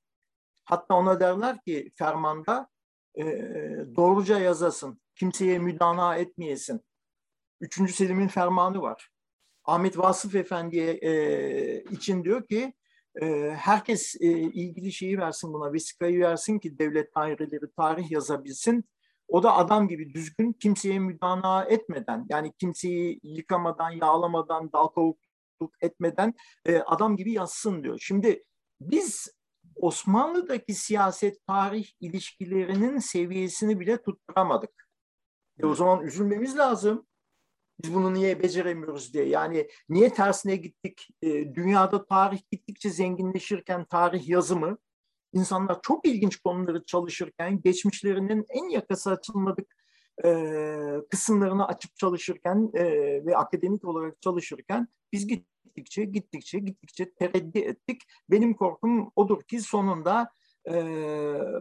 Hatta 0.64 0.94
ona 0.94 1.20
derler 1.20 1.62
ki 1.62 1.92
fermanda 1.98 2.68
e, 3.14 3.24
doğruca 3.96 4.38
yazasın, 4.38 5.00
kimseye 5.14 5.58
müdana 5.58 6.16
etmeyesin. 6.16 6.80
Üçüncü 7.60 7.92
Selim'in 7.92 8.28
fermanı 8.28 8.82
var. 8.82 9.08
Ahmet 9.64 9.98
Vasıf 9.98 10.34
Efendi'ye 10.34 10.92
e, 10.92 11.82
için 11.82 12.24
diyor 12.24 12.46
ki 12.46 12.74
herkes 13.56 14.14
ilgili 14.14 14.92
şeyi 14.92 15.18
versin 15.18 15.52
buna, 15.52 15.72
vesikayı 15.72 16.20
versin 16.20 16.58
ki 16.58 16.78
devlet 16.78 17.14
daireleri 17.14 17.72
tarih 17.76 18.10
yazabilsin. 18.10 18.84
O 19.28 19.42
da 19.42 19.56
adam 19.56 19.88
gibi 19.88 20.14
düzgün 20.14 20.52
kimseye 20.52 20.98
müdana 20.98 21.64
etmeden 21.64 22.26
yani 22.28 22.52
kimseyi 22.52 23.20
yıkamadan, 23.22 23.90
yağlamadan, 23.90 24.72
dal 24.72 24.86
kavukluk 24.86 25.74
etmeden 25.80 26.34
adam 26.86 27.16
gibi 27.16 27.32
yazsın 27.32 27.82
diyor. 27.82 27.98
Şimdi 28.02 28.44
biz 28.80 29.28
Osmanlı'daki 29.76 30.74
siyaset 30.74 31.46
tarih 31.46 31.86
ilişkilerinin 32.00 32.98
seviyesini 32.98 33.80
bile 33.80 34.02
tutturamadık. 34.02 34.88
E 35.58 35.66
o 35.66 35.74
zaman 35.74 36.06
üzülmemiz 36.06 36.56
lazım. 36.58 37.06
Biz 37.82 37.94
bunu 37.94 38.14
niye 38.14 38.42
beceremiyoruz 38.42 39.14
diye. 39.14 39.24
Yani 39.24 39.68
niye 39.88 40.12
tersine 40.12 40.56
gittik? 40.56 41.08
E, 41.22 41.54
dünyada 41.54 42.04
tarih 42.06 42.40
gittikçe 42.50 42.90
zenginleşirken 42.90 43.84
tarih 43.84 44.28
yazımı, 44.28 44.78
insanlar 45.32 45.78
çok 45.82 46.06
ilginç 46.06 46.36
konuları 46.36 46.84
çalışırken, 46.84 47.62
geçmişlerinin 47.62 48.46
en 48.48 48.68
yakası 48.68 49.10
açılmadık 49.10 49.76
e, 50.24 50.30
kısımlarını 51.10 51.66
açıp 51.66 51.96
çalışırken 51.96 52.70
e, 52.74 52.84
ve 53.26 53.36
akademik 53.36 53.84
olarak 53.84 54.22
çalışırken 54.22 54.88
biz 55.12 55.26
gittikçe, 55.26 56.04
gittikçe, 56.04 56.58
gittikçe 56.58 57.14
tereddi 57.14 57.58
ettik. 57.58 58.02
Benim 58.30 58.54
korkum 58.54 59.12
odur 59.16 59.42
ki 59.42 59.60
sonunda 59.60 60.30
e, 60.68 60.72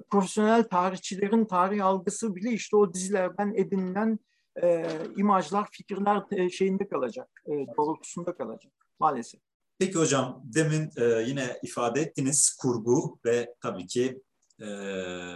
profesyonel 0.10 0.64
tarihçilerin 0.64 1.46
tarih 1.46 1.86
algısı 1.86 2.36
bile 2.36 2.52
işte 2.52 2.76
o 2.76 2.94
dizilerden 2.94 3.54
edinilen 3.56 4.20
e, 4.64 4.86
imajlar, 5.18 5.68
fikirler 5.72 6.24
e, 6.32 6.50
şeyinde 6.50 6.88
kalacak, 6.88 7.44
e, 7.46 7.52
doğrultusunda 7.78 8.38
kalacak 8.38 8.74
maalesef. 9.00 9.42
Peki 9.80 9.96
hocam, 9.96 10.42
demin 10.44 10.90
e, 10.98 11.04
yine 11.28 11.60
ifade 11.64 12.02
ettiniz 12.02 12.58
kurgu 12.62 13.20
ve 13.26 13.56
tabii 13.62 13.88
ki 13.88 14.22
e, 14.62 14.68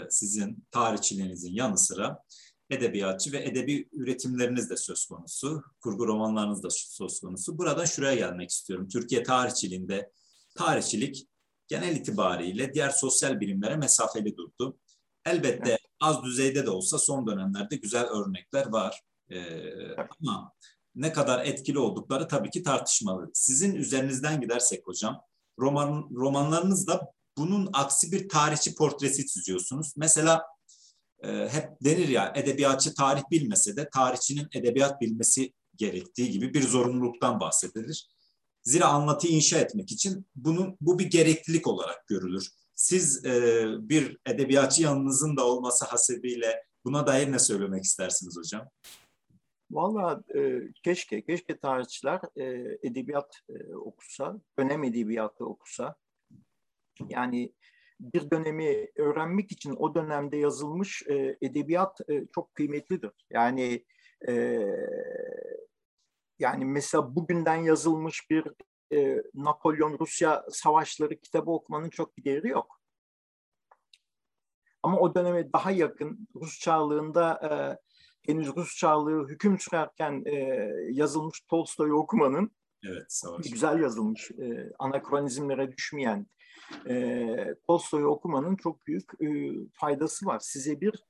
sizin 0.09 0.65
tarihçiliğinizin 0.71 1.51
yanı 1.51 1.77
sıra 1.77 2.19
edebiyatçı 2.69 3.31
ve 3.31 3.43
edebi 3.43 3.89
üretimleriniz 3.91 4.69
de 4.69 4.77
söz 4.77 5.05
konusu. 5.05 5.63
Kurgu 5.81 6.07
romanlarınız 6.07 6.63
da 6.63 6.67
söz 6.69 7.19
konusu. 7.19 7.57
Burada 7.57 7.85
şuraya 7.85 8.15
gelmek 8.15 8.49
istiyorum. 8.49 8.87
Türkiye 8.87 9.23
tarihçiliğinde 9.23 10.11
tarihçilik 10.55 11.27
genel 11.67 11.95
itibariyle 11.95 12.73
diğer 12.73 12.89
sosyal 12.89 13.39
bilimlere 13.39 13.75
mesafeli 13.75 14.37
durdu. 14.37 14.77
Elbette 15.25 15.77
az 15.99 16.23
düzeyde 16.23 16.65
de 16.65 16.69
olsa 16.69 16.99
son 16.99 17.27
dönemlerde 17.27 17.75
güzel 17.75 18.05
örnekler 18.05 18.67
var. 18.67 19.01
Ee, 19.29 19.95
ama 19.97 20.51
ne 20.95 21.13
kadar 21.13 21.45
etkili 21.45 21.79
oldukları 21.79 22.27
tabii 22.27 22.49
ki 22.49 22.63
tartışmalı. 22.63 23.31
Sizin 23.33 23.75
üzerinizden 23.75 24.41
gidersek 24.41 24.87
hocam, 24.87 25.21
roman 25.59 26.09
romanlarınızda 26.15 27.11
bunun 27.37 27.69
aksi 27.73 28.11
bir 28.11 28.29
tarihçi 28.29 28.75
portresi 28.75 29.27
çiziyorsunuz. 29.27 29.93
Mesela 29.97 30.43
e, 31.23 31.29
hep 31.29 31.69
denir 31.83 32.07
ya 32.07 32.33
edebiyatçı 32.35 32.93
tarih 32.93 33.23
bilmese 33.31 33.75
de 33.75 33.89
tarihçinin 33.89 34.47
edebiyat 34.53 35.01
bilmesi 35.01 35.53
gerektiği 35.75 36.31
gibi 36.31 36.53
bir 36.53 36.67
zorunluluktan 36.67 37.39
bahsedilir. 37.39 38.07
Zira 38.63 38.85
anlatıyı 38.85 39.33
inşa 39.33 39.59
etmek 39.59 39.91
için 39.91 40.27
bunun 40.35 40.77
bu 40.81 40.99
bir 40.99 41.05
gereklilik 41.05 41.67
olarak 41.67 42.07
görülür. 42.07 42.49
Siz 42.75 43.25
e, 43.25 43.65
bir 43.79 44.17
edebiyatçı 44.25 44.83
yanınızın 44.83 45.37
da 45.37 45.47
olması 45.47 45.85
hasebiyle 45.85 46.63
buna 46.85 47.07
dair 47.07 47.31
ne 47.31 47.39
söylemek 47.39 47.83
istersiniz 47.83 48.37
hocam? 48.37 48.69
Valla 49.71 50.23
e, 50.35 50.61
keşke, 50.83 51.21
keşke 51.21 51.59
tarihçiler 51.59 52.21
e, 52.35 52.43
edebiyat 52.83 53.39
e, 53.49 53.75
okusa, 53.75 54.41
dönem 54.59 54.83
edebiyatı 54.83 55.45
okusa. 55.45 55.95
Yani 57.09 57.53
bir 57.99 58.31
dönemi 58.31 58.87
öğrenmek 58.95 59.51
için 59.51 59.75
o 59.77 59.95
dönemde 59.95 60.37
yazılmış 60.37 61.03
e, 61.07 61.37
edebiyat 61.41 62.01
e, 62.09 62.25
çok 62.35 62.55
kıymetlidir. 62.55 63.11
Yani 63.29 63.85
e, 64.27 64.61
yani 66.39 66.65
mesela 66.65 67.15
bugünden 67.15 67.55
yazılmış 67.55 68.29
bir 68.29 68.47
e, 68.93 69.21
Napolyon 69.33 69.99
Rusya 69.99 70.45
savaşları 70.49 71.19
kitabı 71.19 71.51
okumanın 71.51 71.89
çok 71.89 72.17
bir 72.17 72.23
değeri 72.23 72.47
yok. 72.47 72.81
Ama 74.83 74.99
o 74.99 75.15
döneme 75.15 75.53
daha 75.53 75.71
yakın 75.71 76.27
Rus 76.35 76.59
çağlığında 76.59 77.39
e, 77.43 77.51
henüz 78.31 78.55
Rus 78.55 78.77
çağlığı 78.77 79.27
hüküm 79.27 79.59
sürerken 79.59 80.23
e, 80.25 80.33
yazılmış 80.91 81.41
Tolstoy'u 81.41 81.95
okumanın 81.95 82.51
evet, 82.83 83.05
savaş. 83.07 83.51
güzel 83.51 83.79
yazılmış, 83.79 84.31
e, 84.31 84.71
anakronizmlere 84.79 85.71
düşmeyen 85.71 86.27
e, 86.89 87.25
Tolstoy'u 87.67 88.07
okumanın 88.07 88.55
çok 88.55 88.87
büyük 88.87 89.21
e, 89.21 89.27
faydası 89.73 90.25
var. 90.25 90.39
Size 90.39 90.81
bir 90.81 91.03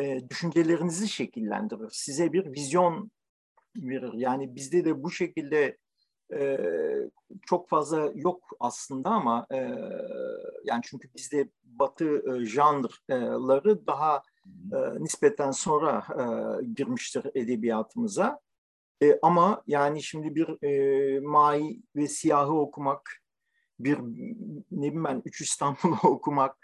e, 0.00 0.28
düşüncelerinizi 0.30 1.08
şekillendirir, 1.08 1.90
size 1.90 2.32
bir 2.32 2.52
vizyon 2.52 3.10
verir. 3.76 4.12
Yani 4.14 4.54
bizde 4.54 4.84
de 4.84 5.02
bu 5.02 5.10
şekilde 5.10 5.78
e, 6.32 6.58
çok 7.46 7.68
fazla 7.68 8.10
yok 8.14 8.42
aslında 8.60 9.10
ama 9.10 9.46
e, 9.52 9.56
yani 10.64 10.80
çünkü 10.84 11.08
bizde 11.16 11.48
Batı 11.64 12.36
e, 12.36 12.44
janrları 12.44 13.86
daha 13.86 14.22
e, 14.72 15.02
nispeten 15.02 15.50
sonra 15.50 16.04
e, 16.18 16.24
girmiştir 16.64 17.24
edebiyatımıza. 17.34 18.40
E, 19.02 19.18
ama 19.22 19.62
yani 19.66 20.02
şimdi 20.02 20.34
bir 20.34 20.62
e, 20.62 21.20
Mai 21.20 21.82
ve 21.96 22.08
Siyah'ı 22.08 22.52
okumak, 22.60 23.22
bir 23.78 23.98
ne 23.98 24.06
bileyim 24.70 25.04
ben 25.04 25.22
Üç 25.24 25.40
İstanbul'u 25.40 25.96
okumak, 26.02 26.56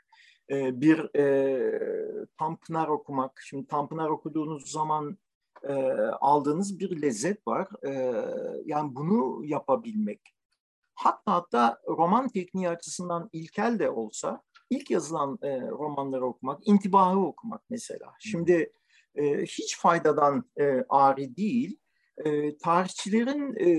e, 0.50 0.80
bir 0.80 1.18
e, 1.18 2.26
Tanpınar 2.38 2.88
okumak. 2.88 3.40
Şimdi 3.44 3.66
Tanpınar 3.66 4.08
okuduğunuz 4.08 4.70
zaman 4.70 5.18
e, 5.68 5.72
aldığınız 6.20 6.78
bir 6.78 7.02
lezzet 7.02 7.46
var. 7.46 7.68
E, 7.86 7.90
yani 8.64 8.94
bunu 8.94 9.44
yapabilmek. 9.44 10.34
Hatta 10.94 11.34
hatta 11.34 11.78
roman 11.88 12.28
tekniği 12.28 12.68
açısından 12.68 13.28
ilkel 13.32 13.78
de 13.78 13.90
olsa 13.90 14.42
ilk 14.70 14.90
yazılan 14.90 15.38
e, 15.42 15.60
romanları 15.60 16.26
okumak, 16.26 16.68
intibahı 16.68 17.18
okumak 17.18 17.62
mesela. 17.70 18.14
Şimdi 18.18 18.72
e, 19.14 19.42
hiç 19.42 19.78
faydadan 19.78 20.44
e, 20.60 20.84
ari 20.88 21.36
değil. 21.36 21.78
E, 22.24 22.56
tarihçilerin 22.58 23.54
e, 23.60 23.70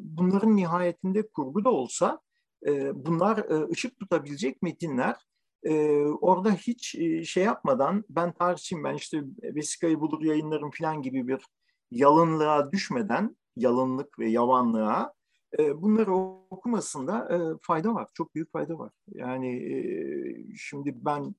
bunların 0.00 0.56
nihayetinde 0.56 1.28
kurgu 1.28 1.64
da 1.64 1.70
olsa 1.70 2.20
e, 2.66 3.04
bunlar 3.06 3.38
e, 3.38 3.68
ışık 3.70 3.98
tutabilecek 3.98 4.62
metinler. 4.62 5.16
E, 5.64 6.02
orada 6.02 6.52
hiç 6.52 6.94
e, 6.94 7.24
şey 7.24 7.44
yapmadan 7.44 8.04
ben 8.10 8.32
tarihçiyim 8.32 8.84
ben 8.84 8.94
işte 8.94 9.22
vesikayı 9.42 10.00
bulur 10.00 10.22
yayınlarım 10.22 10.70
falan 10.70 11.02
gibi 11.02 11.28
bir 11.28 11.42
yalınlığa 11.90 12.72
düşmeden 12.72 13.36
yalınlık 13.56 14.18
ve 14.18 14.30
yavanlığa 14.30 15.12
e, 15.58 15.82
bunları 15.82 16.14
okumasında 16.50 17.28
e, 17.34 17.38
fayda 17.62 17.94
var. 17.94 18.08
Çok 18.14 18.34
büyük 18.34 18.52
fayda 18.52 18.78
var. 18.78 18.92
Yani 19.08 19.56
e, 19.56 20.56
şimdi 20.56 20.94
ben 21.04 21.34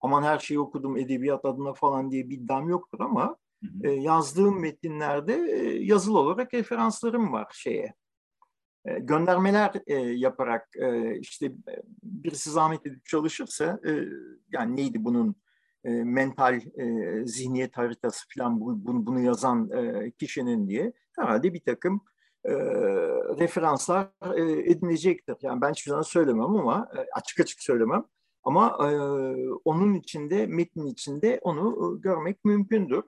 aman 0.00 0.22
her 0.22 0.38
şeyi 0.38 0.60
okudum 0.60 0.96
edebiyat 0.96 1.44
adına 1.44 1.74
falan 1.74 2.10
diye 2.10 2.30
bir 2.30 2.36
iddiam 2.36 2.68
yoktur 2.68 3.00
ama 3.00 3.36
hı. 3.82 3.88
yazdığım 3.88 4.60
metinlerde 4.60 5.32
yazılı 5.80 6.18
olarak 6.18 6.54
referanslarım 6.54 7.32
var 7.32 7.52
şeye. 7.52 7.94
Göndermeler 8.84 9.72
yaparak 10.14 10.68
işte 11.20 11.52
birisi 12.02 12.50
zahmet 12.50 12.86
edip 12.86 13.04
çalışırsa 13.04 13.80
yani 14.52 14.76
neydi 14.76 15.04
bunun 15.04 15.36
mental 15.84 16.60
zihniyet 17.24 17.78
haritası 17.78 18.26
falan 18.36 18.60
bunu, 18.60 19.20
yazan 19.20 19.70
kişinin 20.18 20.68
diye 20.68 20.92
herhalde 21.16 21.54
bir 21.54 21.60
takım 21.60 22.00
e, 22.44 22.52
referanslar 23.40 24.08
e, 24.36 24.70
edinecektir. 24.70 25.36
Yani 25.42 25.60
ben 25.60 25.70
hiçbir 25.70 25.90
zaman 25.90 26.02
söylemem 26.02 26.56
ama 26.56 26.88
e, 26.96 26.98
açık 27.14 27.40
açık 27.40 27.62
söylemem. 27.62 28.04
Ama 28.44 28.78
e, 28.80 28.90
onun 29.64 29.94
içinde, 29.94 30.46
metnin 30.46 30.86
içinde 30.86 31.38
onu 31.42 31.96
e, 31.96 32.00
görmek 32.00 32.44
mümkündür. 32.44 33.02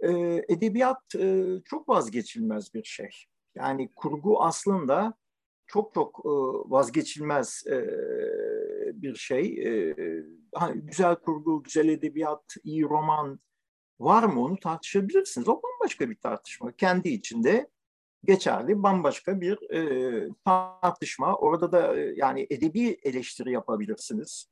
E, 0.00 0.10
edebiyat 0.48 1.14
e, 1.18 1.44
çok 1.64 1.88
vazgeçilmez 1.88 2.74
bir 2.74 2.84
şey. 2.84 3.10
Yani 3.56 3.90
kurgu 3.96 4.42
aslında 4.42 5.14
çok 5.66 5.94
çok 5.94 6.18
e, 6.24 6.30
vazgeçilmez 6.70 7.64
e, 7.66 7.78
bir 9.02 9.14
şey. 9.14 9.62
E, 9.66 9.96
hani 10.54 10.80
güzel 10.80 11.16
kurgu, 11.16 11.62
güzel 11.62 11.88
edebiyat, 11.88 12.56
iyi 12.64 12.82
roman 12.82 13.40
var 14.00 14.22
mı 14.22 14.44
onu 14.44 14.56
tartışabilirsiniz. 14.60 15.48
O 15.48 15.62
bambaşka 15.62 16.10
bir 16.10 16.16
tartışma. 16.16 16.72
Kendi 16.72 17.08
içinde 17.08 17.70
geçerli 18.24 18.82
bambaşka 18.82 19.40
bir 19.40 19.58
tartışma. 20.44 21.36
Orada 21.36 21.72
da 21.72 21.96
yani 22.16 22.46
edebi 22.50 22.98
eleştiri 23.02 23.52
yapabilirsiniz. 23.52 24.50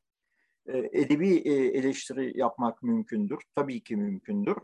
Edebi 0.92 1.36
eleştiri 1.48 2.38
yapmak 2.38 2.82
mümkündür. 2.82 3.38
Tabii 3.54 3.80
ki 3.80 3.96
mümkündür. 3.96 4.56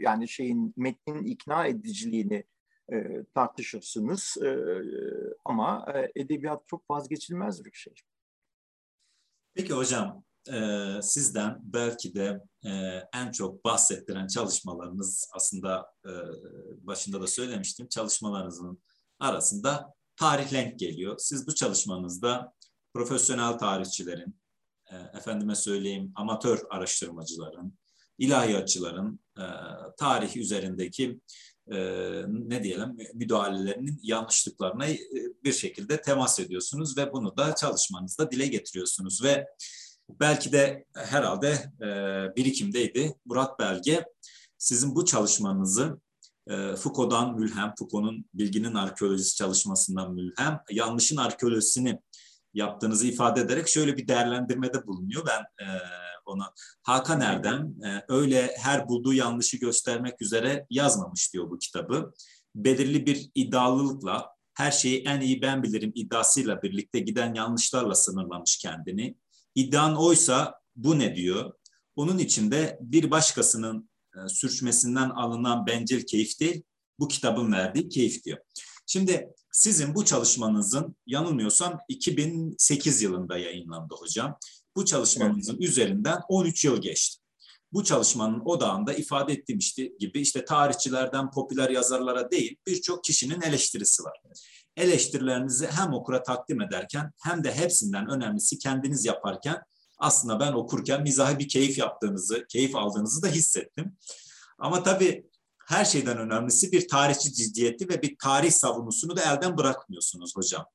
Yani 0.00 0.28
şeyin 0.28 0.74
metnin 0.76 1.24
ikna 1.24 1.66
ediciliğini 1.66 2.44
e, 2.92 3.24
tartışırsınız. 3.34 4.36
E, 4.42 4.56
ama 5.44 5.86
e, 5.94 6.20
edebiyat 6.20 6.62
çok 6.66 6.90
vazgeçilmez 6.90 7.64
bir 7.64 7.72
şey. 7.72 7.94
Peki 9.54 9.72
hocam, 9.72 10.24
e, 10.52 10.88
sizden 11.02 11.58
belki 11.62 12.14
de 12.14 12.40
e, 12.64 12.70
en 13.14 13.30
çok 13.30 13.64
bahsettiren 13.64 14.26
çalışmalarınız 14.26 15.30
aslında 15.32 15.86
e, 16.04 16.10
başında 16.86 17.20
da 17.20 17.26
söylemiştim 17.26 17.88
çalışmalarınızın 17.88 18.82
arasında 19.18 19.94
tarih 20.16 20.52
lenk 20.52 20.78
geliyor. 20.78 21.14
Siz 21.18 21.46
bu 21.46 21.54
çalışmanızda 21.54 22.52
profesyonel 22.94 23.52
tarihçilerin, 23.52 24.40
e, 24.92 24.96
efendime 25.18 25.54
söyleyeyim 25.54 26.12
amatör 26.14 26.62
araştırmacıların, 26.70 27.78
ilahiyatçıların 28.18 29.20
e, 29.38 29.44
tarih 29.98 30.36
üzerindeki 30.36 31.20
e, 31.72 31.76
ne 32.28 32.62
diyelim 32.62 32.96
müdahalelerinin 33.14 34.00
yanlışlıklarına 34.02 34.86
e, 34.86 34.98
bir 35.44 35.52
şekilde 35.52 36.00
temas 36.00 36.40
ediyorsunuz 36.40 36.98
ve 36.98 37.12
bunu 37.12 37.36
da 37.36 37.54
çalışmanızda 37.54 38.30
dile 38.30 38.46
getiriyorsunuz 38.46 39.24
ve 39.24 39.46
Belki 40.08 40.52
de 40.52 40.84
herhalde 40.94 41.72
e, 41.80 41.86
birikimdeydi. 42.36 43.14
Murat 43.24 43.58
Belge 43.58 44.04
sizin 44.58 44.94
bu 44.94 45.04
çalışmanızı 45.04 46.00
e, 46.46 46.76
Foucault'dan 46.76 47.38
mülhem, 47.38 47.74
Foucault'un 47.78 48.26
bilginin 48.34 48.74
arkeolojisi 48.74 49.36
çalışmasından 49.36 50.14
mülhem, 50.14 50.60
yanlışın 50.70 51.16
arkeolojisini 51.16 51.98
yaptığınızı 52.56 53.06
ifade 53.06 53.40
ederek 53.40 53.68
şöyle 53.68 53.96
bir 53.96 54.08
değerlendirmede 54.08 54.86
bulunuyor. 54.86 55.26
Ben 55.26 55.64
e, 55.64 55.66
ona 56.26 56.52
Hakan 56.82 57.20
Erdem 57.20 57.74
e, 57.84 58.04
öyle 58.08 58.56
her 58.58 58.88
bulduğu 58.88 59.14
yanlışı 59.14 59.56
göstermek 59.56 60.22
üzere 60.22 60.66
yazmamış 60.70 61.32
diyor 61.32 61.50
bu 61.50 61.58
kitabı. 61.58 62.12
Belirli 62.54 63.06
bir 63.06 63.30
iddialılıkla 63.34 64.28
her 64.54 64.70
şeyi 64.70 65.02
en 65.02 65.20
iyi 65.20 65.42
ben 65.42 65.62
bilirim 65.62 65.92
iddiasıyla 65.94 66.62
birlikte 66.62 66.98
giden 67.00 67.34
yanlışlarla 67.34 67.94
sınırlamış 67.94 68.58
kendini. 68.58 69.16
İddian 69.54 69.96
oysa 69.96 70.60
bu 70.76 70.98
ne 70.98 71.16
diyor? 71.16 71.52
Onun 71.96 72.18
içinde 72.18 72.78
bir 72.80 73.10
başkasının 73.10 73.90
e, 74.14 74.28
sürçmesinden 74.28 75.10
alınan 75.10 75.66
bencil 75.66 76.06
keyif 76.06 76.40
değil, 76.40 76.62
bu 76.98 77.08
kitabın 77.08 77.52
verdiği 77.52 77.88
keyif 77.88 78.24
diyor. 78.24 78.38
Şimdi 78.86 79.34
sizin 79.56 79.94
bu 79.94 80.04
çalışmanızın 80.04 80.96
yanılmıyorsam 81.06 81.80
2008 81.88 83.02
yılında 83.02 83.38
yayınlandı 83.38 83.94
hocam. 83.94 84.38
Bu 84.76 84.84
çalışmanızın 84.84 85.52
evet. 85.54 85.68
üzerinden 85.68 86.20
13 86.28 86.64
yıl 86.64 86.82
geçti. 86.82 87.22
Bu 87.72 87.84
çalışmanın 87.84 88.42
odağında 88.44 88.94
ifade 88.94 89.32
ettiğim 89.32 89.58
işte 89.58 89.92
gibi 89.98 90.20
işte 90.20 90.44
tarihçilerden 90.44 91.30
popüler 91.30 91.70
yazarlara 91.70 92.30
değil 92.30 92.56
birçok 92.66 93.04
kişinin 93.04 93.40
eleştirisi 93.40 94.02
var 94.02 94.20
eleştirilerinizi 94.76 95.66
hem 95.66 95.94
okura 95.94 96.22
takdim 96.22 96.60
ederken 96.60 97.12
hem 97.22 97.44
de 97.44 97.54
hepsinden 97.54 98.10
önemlisi 98.10 98.58
kendiniz 98.58 99.04
yaparken 99.04 99.62
aslında 99.98 100.40
ben 100.40 100.52
okurken 100.52 101.02
mizahi 101.02 101.38
bir 101.38 101.48
keyif 101.48 101.78
yaptığınızı, 101.78 102.46
keyif 102.48 102.76
aldığınızı 102.76 103.22
da 103.22 103.28
hissettim. 103.28 103.96
Ama 104.58 104.82
tabii 104.82 105.26
her 105.66 105.84
şeyden 105.84 106.18
önemlisi 106.18 106.72
bir 106.72 106.88
tarihçi 106.88 107.32
ciddiyeti 107.32 107.88
ve 107.88 108.02
bir 108.02 108.16
tarih 108.18 108.50
savunusunu 108.50 109.16
da 109.16 109.22
elden 109.22 109.56
bırakmıyorsunuz 109.56 110.36
hocam. 110.36 110.66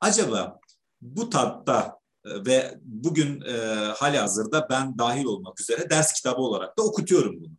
Acaba 0.00 0.60
bu 1.00 1.30
tatta 1.30 1.98
e, 2.24 2.44
ve 2.46 2.78
bugün 2.82 3.40
e, 3.40 3.56
hali 3.96 4.18
hazırda 4.18 4.66
ben 4.70 4.98
dahil 4.98 5.24
olmak 5.24 5.60
üzere 5.60 5.90
ders 5.90 6.12
kitabı 6.12 6.40
olarak 6.40 6.78
da 6.78 6.82
okutuyorum 6.82 7.40
bunu. 7.40 7.52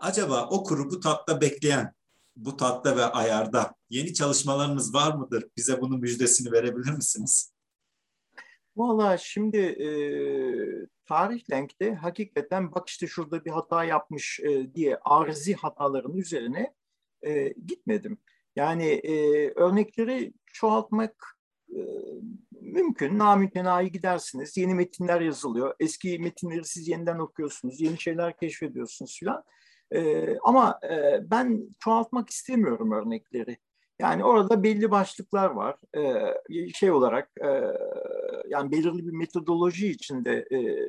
Acaba 0.00 0.46
okuru 0.46 0.90
bu 0.90 1.00
tatta 1.00 1.40
bekleyen, 1.40 1.92
bu 2.36 2.56
tatta 2.56 2.96
ve 2.96 3.04
ayarda 3.04 3.74
yeni 3.90 4.14
çalışmalarınız 4.14 4.94
var 4.94 5.14
mıdır? 5.14 5.44
Bize 5.56 5.80
bunun 5.80 6.00
müjdesini 6.00 6.52
verebilir 6.52 6.90
misiniz? 6.90 7.52
Valla 8.76 9.18
şimdi 9.18 9.56
e, 9.56 9.88
tarih 11.06 11.50
lenkte 11.50 11.94
hakikaten 11.94 12.72
bak 12.74 12.88
işte 12.88 13.06
şurada 13.06 13.44
bir 13.44 13.50
hata 13.50 13.84
yapmış 13.84 14.40
e, 14.40 14.74
diye 14.74 14.98
arzi 15.04 15.54
hataların 15.54 16.16
üzerine 16.16 16.74
e, 17.22 17.48
gitmedim. 17.66 18.18
Yani 18.56 18.86
e, 18.86 19.14
örnekleri 19.50 20.32
çoğaltmak 20.46 21.38
e, 21.70 21.80
mümkün. 22.60 23.18
Namütenayi 23.18 23.92
gidersiniz. 23.92 24.56
Yeni 24.56 24.74
metinler 24.74 25.20
yazılıyor. 25.20 25.74
Eski 25.80 26.18
metinleri 26.18 26.64
siz 26.64 26.88
yeniden 26.88 27.18
okuyorsunuz. 27.18 27.80
Yeni 27.80 28.00
şeyler 28.00 28.36
keşfediyorsunuz 28.36 29.18
filan. 29.18 29.44
E, 29.94 30.26
ama 30.38 30.80
e, 30.90 31.20
ben 31.30 31.68
çoğaltmak 31.80 32.30
istemiyorum 32.30 32.92
örnekleri. 32.92 33.58
Yani 34.00 34.24
orada 34.24 34.62
belli 34.62 34.90
başlıklar 34.90 35.50
var. 35.50 35.76
E, 35.96 36.72
şey 36.72 36.90
olarak 36.90 37.30
e, 37.44 37.62
yani 38.48 38.70
belirli 38.70 39.06
bir 39.06 39.12
metodoloji 39.12 39.88
içinde 39.88 40.46
e, 40.52 40.88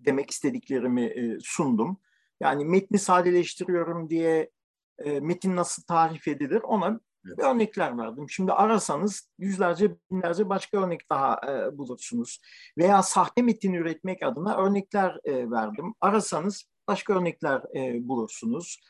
demek 0.00 0.30
istediklerimi 0.30 1.04
e, 1.04 1.38
sundum. 1.40 1.98
Yani 2.40 2.64
metni 2.64 2.98
sadeleştiriyorum 2.98 4.10
diye 4.10 4.50
e, 4.98 5.20
metin 5.20 5.56
nasıl 5.56 5.82
tarif 5.82 6.28
edilir 6.28 6.60
ona 6.62 7.00
evet. 7.26 7.38
örnekler 7.38 7.98
verdim. 7.98 8.30
Şimdi 8.30 8.52
arasanız 8.52 9.30
yüzlerce 9.38 9.96
binlerce 10.10 10.48
başka 10.48 10.84
örnek 10.84 11.10
daha 11.10 11.40
e, 11.48 11.78
bulursunuz. 11.78 12.40
Veya 12.78 13.02
sahte 13.02 13.42
metin 13.42 13.72
üretmek 13.72 14.22
adına 14.22 14.56
örnekler 14.56 15.20
e, 15.24 15.50
verdim. 15.50 15.94
Arasanız 16.00 16.64
başka 16.88 17.14
örnekler 17.14 17.62
e, 17.76 18.08
bulursunuz. 18.08 18.80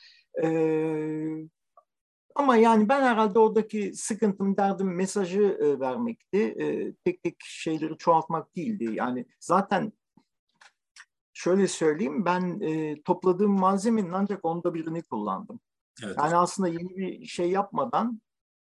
E, 0.42 0.46
ama 2.36 2.56
yani 2.56 2.88
ben 2.88 3.02
herhalde 3.02 3.38
oradaki 3.38 3.94
sıkıntım, 3.94 4.56
derdim 4.56 4.94
mesajı 4.94 5.42
e, 5.42 5.80
vermekti. 5.80 6.38
E, 6.38 6.94
tek 6.94 7.22
tek 7.22 7.36
şeyleri 7.44 7.96
çoğaltmak 7.96 8.56
değildi. 8.56 8.90
Yani 8.92 9.26
zaten 9.40 9.92
şöyle 11.32 11.68
söyleyeyim 11.68 12.24
ben 12.24 12.60
e, 12.60 13.02
topladığım 13.02 13.60
malzemenin 13.60 14.12
ancak 14.12 14.44
onda 14.44 14.74
birini 14.74 15.02
kullandım. 15.02 15.60
Evet. 16.04 16.16
Yani 16.18 16.36
aslında 16.36 16.68
yeni 16.68 16.96
bir 16.96 17.26
şey 17.26 17.50
yapmadan 17.50 18.20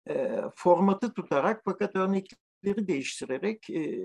e, 0.10 0.42
formatı 0.56 1.14
tutarak 1.14 1.62
fakat 1.66 1.96
örnekleri 1.96 2.88
değiştirerek 2.88 3.70
e, 3.70 4.02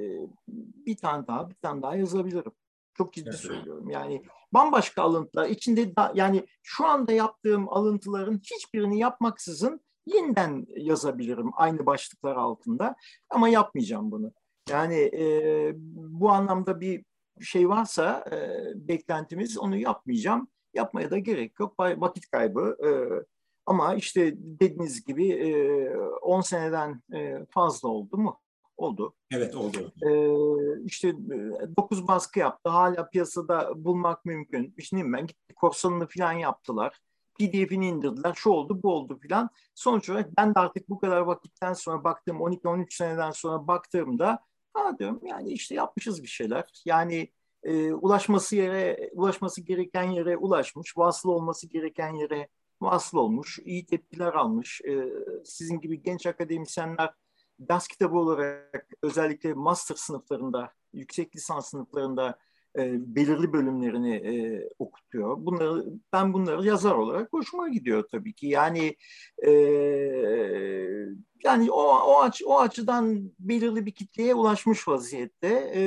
bir 0.86 0.96
tane 0.96 1.26
daha 1.26 1.50
bir 1.50 1.54
tane 1.54 1.82
daha 1.82 1.96
yazabilirim. 1.96 2.52
Çok 2.94 3.12
ciddi 3.12 3.28
evet. 3.28 3.38
söylüyorum. 3.38 3.90
Yani 3.90 4.24
bambaşka 4.52 5.02
alıntılar 5.02 5.48
içinde 5.48 5.96
da, 5.96 6.12
yani 6.14 6.46
şu 6.62 6.87
anda 6.87 7.12
yaptığım 7.12 7.68
alıntıların 7.68 8.40
hiçbirini 8.44 8.98
yapmaksızın 8.98 9.80
yeniden 10.07 10.66
yazabilirim 10.76 11.50
aynı 11.54 11.87
başlıklar 11.87 12.37
altında 12.37 12.96
ama 13.30 13.48
yapmayacağım 13.48 14.11
bunu. 14.11 14.33
Yani 14.70 14.96
e, 14.96 15.72
bu 15.94 16.30
anlamda 16.30 16.80
bir 16.80 17.04
şey 17.40 17.68
varsa 17.68 18.24
e, 18.33 18.38
beklentimiz 18.88 19.59
onu 19.59 19.76
yapmayacağım. 19.76 20.48
Yapmaya 20.74 21.11
da 21.11 21.18
gerek 21.18 21.61
yok. 21.61 21.74
Vakit 21.78 22.30
kaybı. 22.30 22.76
E, 22.85 22.90
ama 23.66 23.94
işte 23.94 24.35
dediğiniz 24.37 25.04
gibi 25.04 25.28
e, 25.28 25.96
10 25.96 26.40
seneden 26.40 27.02
e, 27.14 27.46
fazla 27.50 27.88
oldu 27.88 28.18
mu? 28.18 28.40
Oldu. 28.76 29.14
Evet 29.30 29.56
oldu. 29.56 29.92
Ee, 30.02 30.84
işte 30.84 31.14
9 31.76 32.08
baskı 32.08 32.38
yaptı. 32.38 32.70
Hala 32.70 33.08
piyasada 33.08 33.84
bulmak 33.84 34.24
mümkün. 34.24 34.74
İşte 34.76 34.96
ben 34.96 35.26
gitti 35.26 35.54
korsanını 35.54 36.06
falan 36.06 36.32
yaptılar. 36.32 37.00
PDF'ini 37.38 37.88
indirdiler. 37.88 38.34
Şu 38.34 38.50
oldu 38.50 38.82
bu 38.82 38.92
oldu 38.94 39.18
filan. 39.18 39.50
Sonuç 39.74 40.10
olarak 40.10 40.37
ben 40.38 40.54
de 40.54 40.58
artık 40.58 40.88
bu 40.88 40.98
kadar 40.98 41.20
vakitten 41.20 41.72
sonra 41.72 42.04
baktığım 42.04 42.37
12-13 42.37 42.96
seneden 42.96 43.30
sonra 43.30 43.66
baktığımda 43.66 44.38
ha 44.74 44.98
diyorum 44.98 45.20
yani 45.26 45.50
işte 45.50 45.74
yapmışız 45.74 46.22
bir 46.22 46.28
şeyler. 46.28 46.64
Yani 46.84 47.28
e, 47.62 47.92
ulaşması 47.92 48.56
yere 48.56 49.10
ulaşması 49.12 49.60
gereken 49.62 50.02
yere 50.02 50.37
ulaşmış. 50.37 50.98
Vasıl 50.98 51.28
olması 51.28 51.68
gereken 51.68 52.14
yere 52.14 52.48
vasıl 52.80 53.18
olmuş. 53.18 53.58
iyi 53.64 53.87
tepkiler 53.87 54.32
almış. 54.32 54.80
E, 54.80 55.12
sizin 55.44 55.80
gibi 55.80 56.02
genç 56.02 56.26
akademisyenler 56.26 57.10
ders 57.58 57.88
kitabı 57.88 58.16
olarak 58.16 58.88
özellikle 59.02 59.54
master 59.54 59.94
sınıflarında, 59.94 60.72
yüksek 60.92 61.36
lisans 61.36 61.70
sınıflarında 61.70 62.38
e, 62.78 63.14
belirli 63.16 63.52
bölümlerini 63.52 64.14
e, 64.16 64.68
okutuyor. 64.78 65.36
Bunları 65.38 65.84
ben 66.12 66.32
bunları 66.32 66.66
yazar 66.66 66.94
olarak 66.94 67.32
hoşuma 67.32 67.68
gidiyor 67.68 68.08
tabii 68.12 68.32
ki. 68.32 68.46
Yani 68.46 68.96
e, 69.46 69.50
yani 71.44 71.70
o 71.70 71.82
o 71.82 72.20
aç 72.20 72.42
o 72.46 72.60
açıdan 72.60 73.32
belirli 73.38 73.86
bir 73.86 73.92
kitleye 73.92 74.34
ulaşmış 74.34 74.88
vaziyette 74.88 75.72
e, 75.74 75.82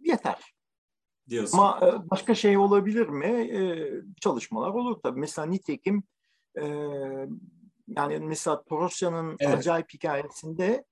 yeter. 0.00 0.54
Diyorsun. 1.28 1.58
Ama 1.58 1.80
e, 1.82 2.10
başka 2.10 2.34
şey 2.34 2.58
olabilir 2.58 3.08
mi? 3.08 3.26
E, 3.26 3.90
çalışmalar 4.20 4.70
olur 4.70 5.00
tabii. 5.02 5.20
Mesela 5.20 5.46
nitekim 5.46 6.02
e, 6.60 6.64
yani 7.96 8.18
mesela 8.18 8.64
Torosya'nın 8.64 9.36
evet. 9.40 9.58
acayip 9.58 9.94
hikayesinde 9.94 10.84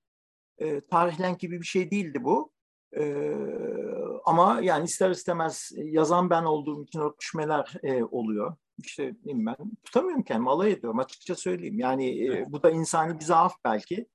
e, 0.57 0.81
tarihlen 0.81 1.37
gibi 1.37 1.61
bir 1.61 1.65
şey 1.65 1.91
değildi 1.91 2.23
bu. 2.23 2.51
E, 2.97 3.33
ama 4.25 4.59
yani 4.61 4.85
ister 4.85 5.09
istemez 5.09 5.71
yazan 5.75 6.29
ben 6.29 6.43
olduğum 6.43 6.83
için 6.83 6.99
örtüşmeler 6.99 7.73
e, 7.83 8.03
oluyor. 8.03 8.55
İşte 8.77 9.15
ben 9.25 9.55
tutamıyorum 9.83 10.23
kendimi 10.23 10.49
alay 10.49 10.71
ediyorum 10.71 10.99
açıkça 10.99 11.35
söyleyeyim. 11.35 11.79
Yani 11.79 12.25
e, 12.25 12.45
bu 12.51 12.63
da 12.63 12.71
insani 12.71 13.19
bir 13.19 13.25
zaaf 13.25 13.53
belki. 13.65 14.07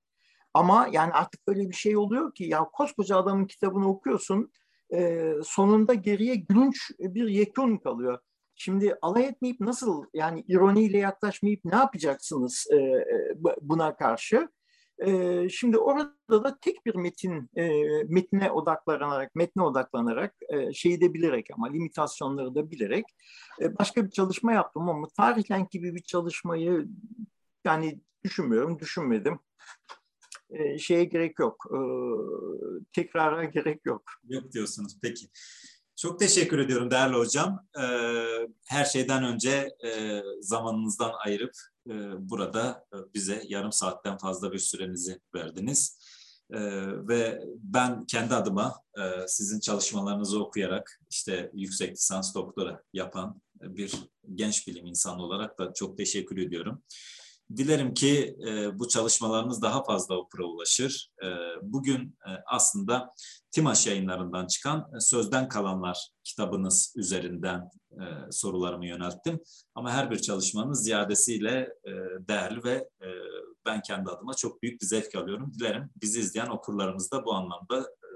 Ama 0.55 0.89
yani 0.93 1.13
artık 1.13 1.41
öyle 1.47 1.69
bir 1.69 1.75
şey 1.75 1.97
oluyor 1.97 2.35
ki 2.35 2.45
ya 2.45 2.65
koskoca 2.65 3.17
adamın 3.17 3.47
kitabını 3.47 3.89
okuyorsun 3.89 4.53
e, 4.95 5.31
sonunda 5.45 5.95
geriye 5.95 6.35
gülünç 6.35 6.91
bir 6.99 7.29
yekun 7.29 7.77
kalıyor. 7.77 8.19
Şimdi 8.55 8.95
alay 9.03 9.25
etmeyip 9.25 9.61
nasıl 9.61 10.05
yani 10.15 10.45
ironiyle 10.49 10.99
yaklaşmayıp 10.99 11.65
ne 11.65 11.77
yapacaksınız 11.77 12.67
e, 12.71 12.77
e, 12.77 13.37
buna 13.61 13.97
karşı? 13.97 14.49
E, 14.99 15.49
şimdi 15.49 15.79
orada 15.79 16.45
da 16.45 16.59
tek 16.61 16.87
bir 16.87 16.95
metin 16.95 17.51
e, 17.57 17.71
metne 18.09 18.51
odaklanarak, 18.51 19.35
metne 19.35 19.63
odaklanarak 19.63 20.35
e, 20.49 20.73
şeyi 20.73 21.01
de 21.01 21.15
bilerek 21.15 21.47
ama 21.55 21.67
limitasyonları 21.67 22.55
da 22.55 22.71
bilerek 22.71 23.05
e, 23.61 23.79
başka 23.79 24.05
bir 24.05 24.11
çalışma 24.11 24.53
yaptım 24.53 24.89
ama 24.89 25.09
tarihlen 25.17 25.67
gibi 25.71 25.95
bir 25.95 26.03
çalışmayı 26.03 26.89
yani 27.65 28.01
düşünmüyorum, 28.25 28.79
düşünmedim. 28.79 29.39
E, 30.51 30.79
şeye 30.79 31.05
gerek 31.05 31.39
yok, 31.39 31.67
e, 31.71 31.79
tekrara 32.93 33.45
gerek 33.45 33.81
yok. 33.85 34.03
Yok 34.29 34.53
diyorsunuz, 34.53 34.99
peki. 35.03 35.27
Çok 36.03 36.19
teşekkür 36.19 36.59
ediyorum 36.59 36.91
değerli 36.91 37.17
hocam. 37.17 37.67
Ee, 37.79 38.49
her 38.67 38.85
şeyden 38.85 39.25
önce 39.25 39.69
e, 39.85 40.23
zamanınızdan 40.41 41.13
ayırıp 41.25 41.53
e, 41.91 41.93
burada 42.31 42.85
e, 42.95 42.97
bize 43.15 43.43
yarım 43.49 43.73
saatten 43.73 44.19
fazla 44.19 44.53
bir 44.53 44.59
sürenizi 44.59 45.21
verdiniz. 45.35 45.99
Ve 47.09 47.41
ben 47.57 48.07
kendi 48.07 48.35
adıma 48.35 48.83
sizin 49.27 49.61
çalışmalarınızı 49.61 50.43
okuyarak 50.43 51.01
işte 51.11 51.51
yüksek 51.55 51.93
lisans 51.93 52.35
doktora 52.35 52.83
yapan 52.93 53.41
bir 53.55 53.95
genç 54.35 54.69
bilim 54.69 54.87
insanı 54.87 55.23
olarak 55.23 55.59
da 55.59 55.73
çok 55.73 55.99
teşekkür 55.99 56.37
ediyorum. 56.37 56.83
Dilerim 57.57 57.95
ki 57.95 58.37
e, 58.49 58.79
bu 58.79 58.89
çalışmalarınız 58.89 59.63
daha 59.63 59.85
fazla 59.85 60.17
okura 60.17 60.45
ulaşır. 60.45 61.09
E, 61.23 61.27
bugün 61.63 62.19
e, 62.27 62.31
aslında 62.47 63.15
Timaş 63.51 63.87
yayınlarından 63.87 64.47
çıkan 64.47 64.91
e, 64.97 65.01
Sözden 65.01 65.49
Kalanlar 65.49 66.09
kitabınız 66.25 66.95
üzerinden 66.97 67.71
e, 67.91 68.05
sorularımı 68.31 68.87
yönelttim. 68.87 69.41
Ama 69.75 69.91
her 69.91 70.11
bir 70.11 70.19
çalışmanız 70.19 70.85
ziyadesiyle 70.85 71.75
e, 71.85 71.91
değerli 72.29 72.65
ve 72.65 72.89
e, 73.03 73.09
ben 73.67 73.83
kendi 73.83 74.11
adıma 74.11 74.35
çok 74.35 74.63
büyük 74.63 74.81
bir 74.81 74.87
zevk 74.87 75.15
alıyorum. 75.15 75.53
Dilerim 75.59 75.91
bizi 76.03 76.21
izleyen 76.21 76.47
okurlarımız 76.47 77.11
da 77.13 77.25
bu 77.25 77.35
anlamda 77.35 77.81
e, 77.81 78.09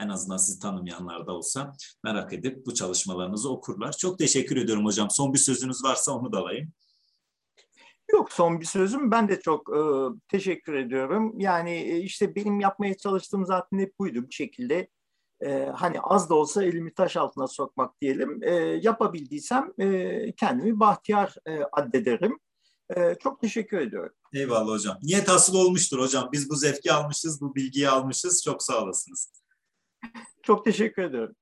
en 0.00 0.08
azından 0.08 0.36
sizi 0.36 0.58
tanımayanlar 0.58 1.26
da 1.26 1.32
olsa 1.32 1.72
merak 2.04 2.32
edip 2.32 2.66
bu 2.66 2.74
çalışmalarınızı 2.74 3.50
okurlar. 3.50 3.92
Çok 3.92 4.18
teşekkür 4.18 4.56
ediyorum 4.56 4.84
hocam. 4.84 5.10
Son 5.10 5.32
bir 5.32 5.38
sözünüz 5.38 5.84
varsa 5.84 6.12
onu 6.12 6.32
da 6.32 6.38
alayım. 6.38 6.72
Yok 8.12 8.32
son 8.32 8.60
bir 8.60 8.66
sözüm. 8.66 9.10
Ben 9.10 9.28
de 9.28 9.40
çok 9.40 9.68
e, 9.76 9.80
teşekkür 10.28 10.74
ediyorum. 10.74 11.34
Yani 11.40 11.70
e, 11.70 11.98
işte 11.98 12.34
benim 12.34 12.60
yapmaya 12.60 12.96
çalıştığım 12.96 13.46
zaten 13.46 13.78
hep 13.78 13.98
buydu 13.98 14.28
bir 14.28 14.34
şekilde. 14.34 14.88
e, 15.40 15.64
hani 15.76 16.00
az 16.00 16.30
da 16.30 16.34
olsa 16.34 16.64
elimi 16.64 16.94
taş 16.94 17.16
altına 17.16 17.46
sokmak 17.46 18.00
diyelim. 18.00 18.42
E, 18.42 18.54
yapabildiysem 18.82 19.72
e, 19.78 20.32
kendimi 20.32 20.80
bahtiyar 20.80 21.34
e, 21.46 21.60
addederim. 21.72 22.38
E, 22.96 23.14
çok 23.14 23.40
teşekkür 23.40 23.78
ediyorum. 23.78 24.14
Eyvallah 24.34 24.72
hocam. 24.72 24.98
Niyet 25.02 25.28
asıl 25.28 25.54
olmuştur 25.54 25.98
hocam. 26.00 26.28
Biz 26.32 26.50
bu 26.50 26.56
zevki 26.56 26.92
almışız, 26.92 27.40
bu 27.40 27.54
bilgiyi 27.54 27.88
almışız. 27.88 28.42
Çok 28.44 28.62
sağ 28.62 28.82
olasınız. 28.82 29.32
Çok 30.42 30.64
teşekkür 30.64 31.02
ederim. 31.02 31.34